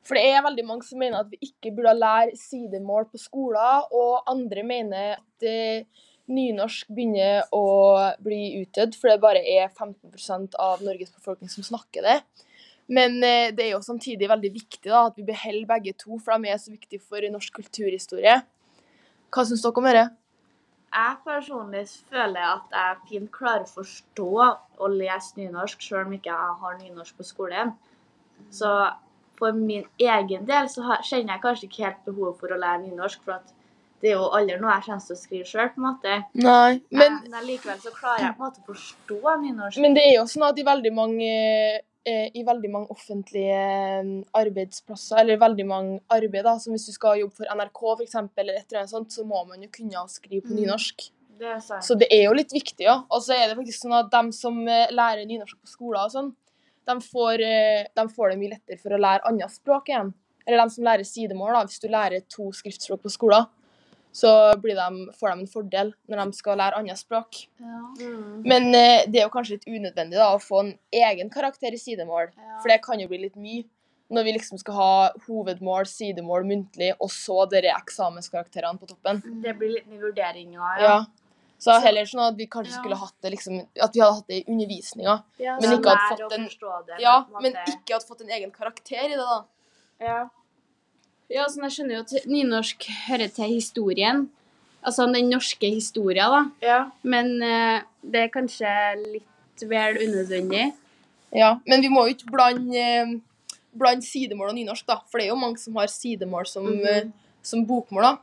For 0.05 0.19
det 0.19 0.25
er 0.35 0.45
veldig 0.45 0.65
mange 0.69 0.85
som 0.85 1.01
mener 1.01 1.23
at 1.23 1.31
vi 1.33 1.47
ikke 1.47 1.73
burde 1.77 1.95
lære 1.97 2.35
sidemål 2.37 3.07
på 3.13 3.21
skolen, 3.23 3.87
og 3.95 4.27
andre 4.31 4.65
mener 4.67 5.15
at 5.17 5.47
eh, 5.49 5.87
nynorsk 6.29 6.91
begynner 6.93 7.45
å 7.55 7.65
bli 8.25 8.43
utdødd, 8.63 8.97
for 8.99 9.13
det 9.13 9.23
bare 9.23 9.45
er 9.45 9.71
15% 9.71 10.59
av 10.61 10.85
Norges 10.85 11.13
befolkning 11.15 11.53
som 11.53 11.67
snakker 11.67 12.05
det. 12.05 12.19
Men 12.87 13.17
eh, 13.25 13.53
det 13.57 13.69
er 13.69 13.71
jo 13.73 13.85
samtidig 13.85 14.29
veldig 14.29 14.51
viktig 14.53 14.91
da, 14.91 15.07
at 15.09 15.17
vi 15.17 15.25
beholder 15.29 15.71
begge 15.71 15.95
to, 15.97 16.19
for 16.19 16.37
de 16.37 16.53
er 16.53 16.61
så 16.61 16.75
viktige 16.75 17.01
for 17.01 17.25
norsk 17.33 17.57
kulturhistorie. 17.63 18.43
Hva 19.35 19.47
syns 19.49 19.65
dere 19.65 19.81
om 19.81 19.89
dette? 19.89 20.05
Jeg 20.95 21.15
personlig 21.27 21.87
føler 22.11 22.45
at 22.47 22.77
jeg 22.77 22.99
fint 23.09 23.31
klarer 23.35 23.65
å 23.65 23.73
forstå 23.81 24.29
og 24.45 24.93
lese 24.95 25.41
nynorsk, 25.41 25.81
selv 25.83 26.05
om 26.05 26.13
ikke 26.15 26.31
jeg 26.31 26.59
har 26.61 26.77
nynorsk 26.79 27.17
på 27.19 27.27
skolen. 27.27 27.73
Så 28.55 28.71
for 29.39 29.57
min 29.57 29.83
egen 29.99 30.47
del 30.47 30.71
så 30.71 31.01
kjenner 31.03 31.35
jeg 31.35 31.43
kanskje 31.43 31.67
ikke 31.67 31.87
helt 31.89 32.05
behov 32.07 32.37
for 32.39 32.55
å 32.55 32.61
lære 32.61 32.85
nynorsk, 32.85 33.25
for 33.27 33.43
det 34.05 34.13
er 34.13 34.19
jo 34.21 34.29
aldri 34.37 34.61
noe 34.61 34.77
jeg 34.77 34.87
kommer 34.87 35.03
til 35.09 35.17
å 35.17 35.19
skrive 35.19 35.49
sjøl, 35.49 35.73
på 35.73 35.81
en 35.81 35.87
måte. 35.89 36.17
Nei, 36.45 36.71
men, 36.95 37.19
Men 37.33 37.49
likevel 37.49 37.81
så 37.83 37.91
klarer 37.97 38.29
jeg 38.29 38.37
på 38.37 38.45
en 38.45 38.47
måte 38.47 38.63
å 38.63 38.69
forstå 38.69 39.37
nynorsk. 39.49 39.83
men 39.83 39.99
det 39.99 40.07
er 40.11 40.15
jo 40.21 40.29
sånn 40.31 40.47
at 40.47 40.61
i 40.61 40.67
veldig 40.69 40.95
mange 40.95 41.33
i 42.35 42.43
veldig 42.45 42.71
mange 42.71 42.91
offentlige 42.93 43.57
eh, 43.57 44.09
arbeidsplasser, 44.37 45.19
eller 45.23 45.39
veldig 45.41 45.67
mange 45.67 46.01
arbeid, 46.13 46.45
da, 46.45 46.57
som 46.59 46.75
hvis 46.75 46.87
du 46.89 46.93
skal 46.93 47.19
jobbe 47.23 47.35
for 47.39 47.47
NRK 47.55 47.81
for 47.81 48.03
eksempel, 48.05 48.45
eller 48.45 48.61
et 48.61 48.67
eller 48.73 48.83
annet 48.83 48.91
sånt, 48.95 49.13
så 49.13 49.25
må 49.25 49.45
man 49.49 49.63
jo 49.63 49.69
kunne 49.73 50.05
skrive 50.13 50.43
på 50.45 50.53
Mm. 50.53 50.61
nynorsk. 50.63 51.11
Det. 51.39 51.57
Så 51.83 51.97
det 51.99 52.07
er 52.13 52.25
jo 52.29 52.33
litt 52.37 52.53
viktig, 52.53 52.85
ja. 52.87 53.03
Og 53.11 53.21
så 53.23 53.35
er 53.35 53.49
det 53.49 53.57
faktisk 53.59 53.83
sånn 53.83 53.97
at 53.99 54.11
de 54.11 54.33
som 54.33 54.61
eh, 54.69 54.87
lærer 54.95 55.27
nynorsk 55.27 55.57
på 55.61 55.67
skolen 55.67 56.05
og 56.05 56.13
sånn, 56.13 56.29
de 56.87 56.95
får, 57.01 57.41
eh, 57.43 57.87
de 57.97 58.05
får 58.09 58.31
det 58.31 58.39
mye 58.39 58.53
lettere 58.55 58.79
for 58.79 58.91
å 58.95 59.01
lære 59.01 59.25
annet 59.27 59.51
språk 59.51 59.89
igjen. 59.89 60.13
Eller 60.47 60.63
de 60.63 60.71
som 60.71 60.85
lærer 60.85 61.05
sidemål, 61.09 61.53
da. 61.57 61.65
Hvis 61.65 61.81
du 61.81 61.89
lærer 61.89 62.21
to 62.29 62.51
skriftspråk 62.53 63.03
på 63.03 63.11
skolen, 63.11 63.47
så 64.15 64.31
blir 64.63 64.77
de, 64.79 65.09
får 65.19 65.33
de 65.33 65.41
en 65.43 65.49
fordel 65.51 65.89
når 66.09 66.21
de 66.25 66.33
skal 66.39 66.59
lære 66.61 66.79
andre 66.79 66.95
språk. 66.97 67.41
Ja. 67.59 67.81
Men 68.47 68.69
eh, 68.79 69.05
det 69.11 69.21
er 69.21 69.25
jo 69.27 69.33
kanskje 69.35 69.57
litt 69.59 69.67
unødvendig 69.67 70.21
da, 70.21 70.29
å 70.37 70.39
få 70.43 70.61
en 70.63 70.73
egen 70.95 71.31
karakter 71.35 71.75
i 71.75 71.81
sidemål, 71.83 72.31
Ja. 72.39 72.61
for 72.63 72.71
det 72.71 72.81
kan 72.85 73.01
jo 73.03 73.09
bli 73.11 73.19
litt 73.27 73.35
mye. 73.37 73.65
Når 74.15 74.25
vi 74.27 74.33
liksom 74.37 74.59
skal 74.61 74.75
ha 74.77 75.11
hovedmål, 75.27 75.87
sidemål, 75.91 76.45
muntlig, 76.47 76.93
og 77.01 77.09
så 77.11 77.49
dere 77.51 77.73
eksamenskarakterene 77.75 78.79
på 78.79 78.87
toppen. 78.93 79.23
Det 79.43 79.55
blir 79.59 79.73
litt 79.79 79.87
mye 79.91 79.99
vurderinga, 80.05 80.61
Ja. 80.79 80.83
ja. 80.87 81.05
Så 81.65 81.73
heller 81.81 82.05
sånn 82.05 82.29
at 82.29 82.37
vi 82.37 82.47
kanskje 82.47 82.75
Ja. 82.75 82.81
skulle 82.83 82.97
hatt 83.01 83.15
det 83.23 83.31
liksom, 83.33 83.61
at 83.81 83.95
vi 83.95 84.01
hadde 84.01 84.15
hatt 84.15 84.27
det 84.29 84.37
i 84.43 84.45
undervisninga. 84.53 85.25
Ja, 85.41 85.59
Men 85.59 85.73
ikke 85.79 85.89
hadde 85.97 86.21
fått 86.21 86.33
en- 86.35 86.49
det, 86.87 87.01
Ja, 87.01 87.25
en 87.25 87.43
men 87.43 87.53
ikke 87.67 87.95
hadde 87.95 88.07
fått 88.07 88.21
en 88.21 88.29
egen 88.31 88.51
karakter 88.51 89.05
i 89.05 89.09
det, 89.09 89.17
da. 89.17 89.45
ja. 90.01 90.29
Ja, 91.33 91.47
sånn, 91.49 91.65
jeg 91.67 91.73
skjønner 91.79 91.97
jo 91.97 92.03
at 92.05 92.27
nynorsk 92.31 92.85
hører 93.09 93.31
til 93.33 93.55
historien. 93.55 94.27
Altså 94.85 95.07
den 95.09 95.31
norske 95.33 95.71
historien, 95.73 96.29
da. 96.31 96.43
ja. 96.61 96.81
Men 97.03 97.31
eh, 97.43 97.81
det 98.05 98.27
er 98.27 98.33
kanskje 98.35 98.69
litt 99.01 99.65
vel 99.71 99.97
unødvendig. 100.05 100.67
Ja, 101.35 101.55
Men 101.67 101.81
vi 101.83 101.89
må 101.91 102.05
jo 102.07 102.15
ikke 102.15 102.31
blande, 102.31 102.77
eh, 102.77 103.15
blande 103.75 104.05
sidemål 104.07 104.53
og 104.53 104.59
nynorsk, 104.59 104.85
da. 104.87 104.99
For 105.11 105.19
det 105.19 105.27
er 105.27 105.33
jo 105.33 105.41
mange 105.41 105.59
som 105.59 105.75
har 105.81 105.89
sidemål 105.91 106.47
som, 106.47 106.67
Mhm. 106.69 106.85
eh, 106.87 107.09
som 107.43 107.65
bokmål, 107.67 108.03
da. 108.03 108.19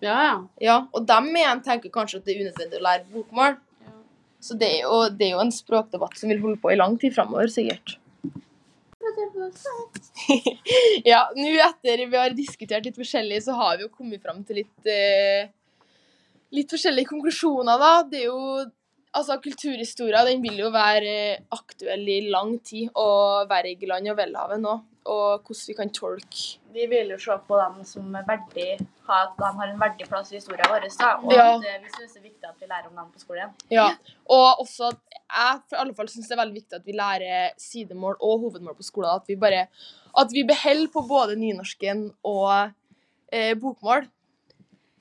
Ja, 0.00 0.14
ja. 0.22 0.38
Ja, 0.60 0.76
og 0.94 1.06
dem 1.06 1.24
igjen 1.34 1.62
tenker 1.64 1.90
kanskje 1.90 2.16
at 2.20 2.24
det 2.24 2.36
er 2.36 2.44
unødvendig 2.46 2.78
å 2.80 2.86
lære 2.86 3.04
bokmål. 3.12 3.56
Så 4.40 4.56
det 4.58 4.68
er, 4.68 4.80
jo, 4.82 5.08
det 5.08 5.26
er 5.26 5.30
jo 5.34 5.40
en 5.40 5.50
språkdebatt 5.50 6.16
som 6.20 6.28
vil 6.28 6.40
holde 6.40 6.60
på 6.60 6.70
i 6.70 6.76
lang 6.76 6.98
tid 7.00 7.14
framover, 7.14 7.46
sikkert. 7.48 7.96
Ja, 11.10 11.26
nå 11.36 11.50
etter 11.66 12.04
vi 12.06 12.16
har 12.16 12.36
diskutert 12.36 12.86
litt 12.86 12.96
forskjellig, 12.98 13.42
så 13.44 13.56
har 13.58 13.76
vi 13.76 13.86
jo 13.86 13.92
kommet 13.92 14.22
fram 14.24 14.40
til 14.46 14.62
litt 14.62 14.88
eh, 14.90 15.50
litt 16.54 16.70
forskjellige 16.70 17.10
konklusjoner, 17.10 17.78
da. 17.80 17.92
Det 18.08 18.24
er 18.24 18.30
jo 18.30 18.64
Altså, 19.14 19.36
kulturhistoria 19.38 20.24
den 20.26 20.40
vil 20.42 20.56
jo 20.58 20.72
være 20.74 21.10
eh, 21.36 21.42
aktuell 21.54 22.02
i 22.10 22.16
lang 22.34 22.56
tid, 22.66 22.88
og 22.98 23.46
Wergeland 23.46 24.10
og 24.10 24.18
Welhaven 24.18 24.64
nå. 24.66 24.72
Og 25.04 25.42
hvordan 25.44 25.66
vi 25.68 25.74
kan 25.78 25.90
tolke 25.92 26.44
Vi 26.74 26.86
vil 26.90 27.10
jo 27.12 27.18
se 27.20 27.34
på 27.48 27.58
dem 27.60 27.82
som 27.84 28.14
er 28.18 28.24
verdig, 28.26 28.78
ha, 29.06 29.18
at 29.26 29.34
de 29.38 29.50
har 29.58 29.68
en 29.70 29.80
verdig 29.80 30.08
plass 30.08 30.32
i 30.32 30.38
historien 30.40 30.66
vår. 30.70 30.86
Og 31.22 31.32
Ja. 31.32 31.44
at 31.56 31.66
eh, 31.68 31.82
vi 31.82 31.90
syns 31.92 32.14
det 32.14 32.20
er 32.22 32.28
viktig 32.30 32.48
at 32.48 32.56
vi 32.60 32.66
lærer 32.66 32.88
om 32.88 32.96
dem 32.96 33.10
på 33.12 33.20
skolen. 33.22 33.52
Ja, 33.70 33.90
og 34.26 34.60
også 34.64 34.88
at 34.90 34.98
jeg 35.34 35.60
for 35.68 35.76
alle 35.76 35.94
fall 35.94 36.08
syns 36.08 36.28
det 36.28 36.34
er 36.38 36.42
veldig 36.42 36.54
viktig 36.60 36.76
at 36.80 36.86
vi 36.86 36.96
lærer 36.98 37.52
sidemål 37.58 38.16
og 38.20 38.40
hovedmål 38.46 38.74
på 38.80 38.82
skolen. 38.82 39.10
At 39.14 39.28
vi 39.28 39.36
bare 39.36 39.66
at 40.16 40.32
vi 40.32 40.42
beholder 40.46 40.90
på 40.94 41.02
både 41.08 41.36
nynorsken 41.36 42.12
og 42.24 42.70
eh, 43.32 43.54
bokmål. 43.54 44.08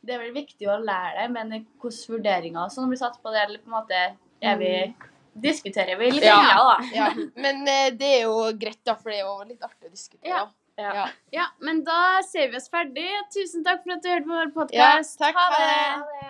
Det 0.03 0.15
er 0.15 0.19
vel 0.19 0.33
viktig 0.35 0.67
å 0.67 0.77
lære 0.83 1.21
det, 1.21 1.31
men 1.31 1.65
hvordan 1.79 2.15
vurderinger 2.17 2.69
som 2.69 2.89
blir 2.89 2.99
satt 2.99 3.21
på 3.23 3.31
det, 3.31 3.43
eller 3.45 3.61
på 3.63 3.69
en 3.71 3.77
måte 3.77 3.99
er 4.43 4.57
vi, 4.59 4.71
diskuterer 5.33 5.97
vi 5.97 6.11
litt 6.11 6.23
Ja. 6.27 6.79
Ja, 6.93 7.07
men 7.35 7.67
eh, 7.67 7.89
det 7.97 8.11
er 8.19 8.21
jo 8.27 8.51
greit, 8.59 8.81
da, 8.85 8.95
for 8.95 9.09
det 9.11 9.19
er 9.21 9.25
jo 9.25 9.37
litt 9.47 9.63
artig 9.63 9.89
å 9.89 9.93
diskutere. 9.93 10.29
Ja. 10.29 10.43
Ja. 10.75 10.93
Ja. 10.95 11.07
ja, 11.29 11.43
men 11.61 11.83
da 11.85 12.21
ser 12.25 12.47
vi 12.49 12.57
oss 12.57 12.69
ferdig. 12.73 13.05
Tusen 13.33 13.61
takk 13.65 13.83
for 13.83 13.93
at 13.93 14.01
du 14.01 14.09
hørte 14.09 14.25
på 14.25 14.33
vår 14.39 14.53
podkast. 14.55 15.19
Ha 15.21 15.29
Ha 15.35 15.43
det. 15.53 15.67
det. 15.67 16.21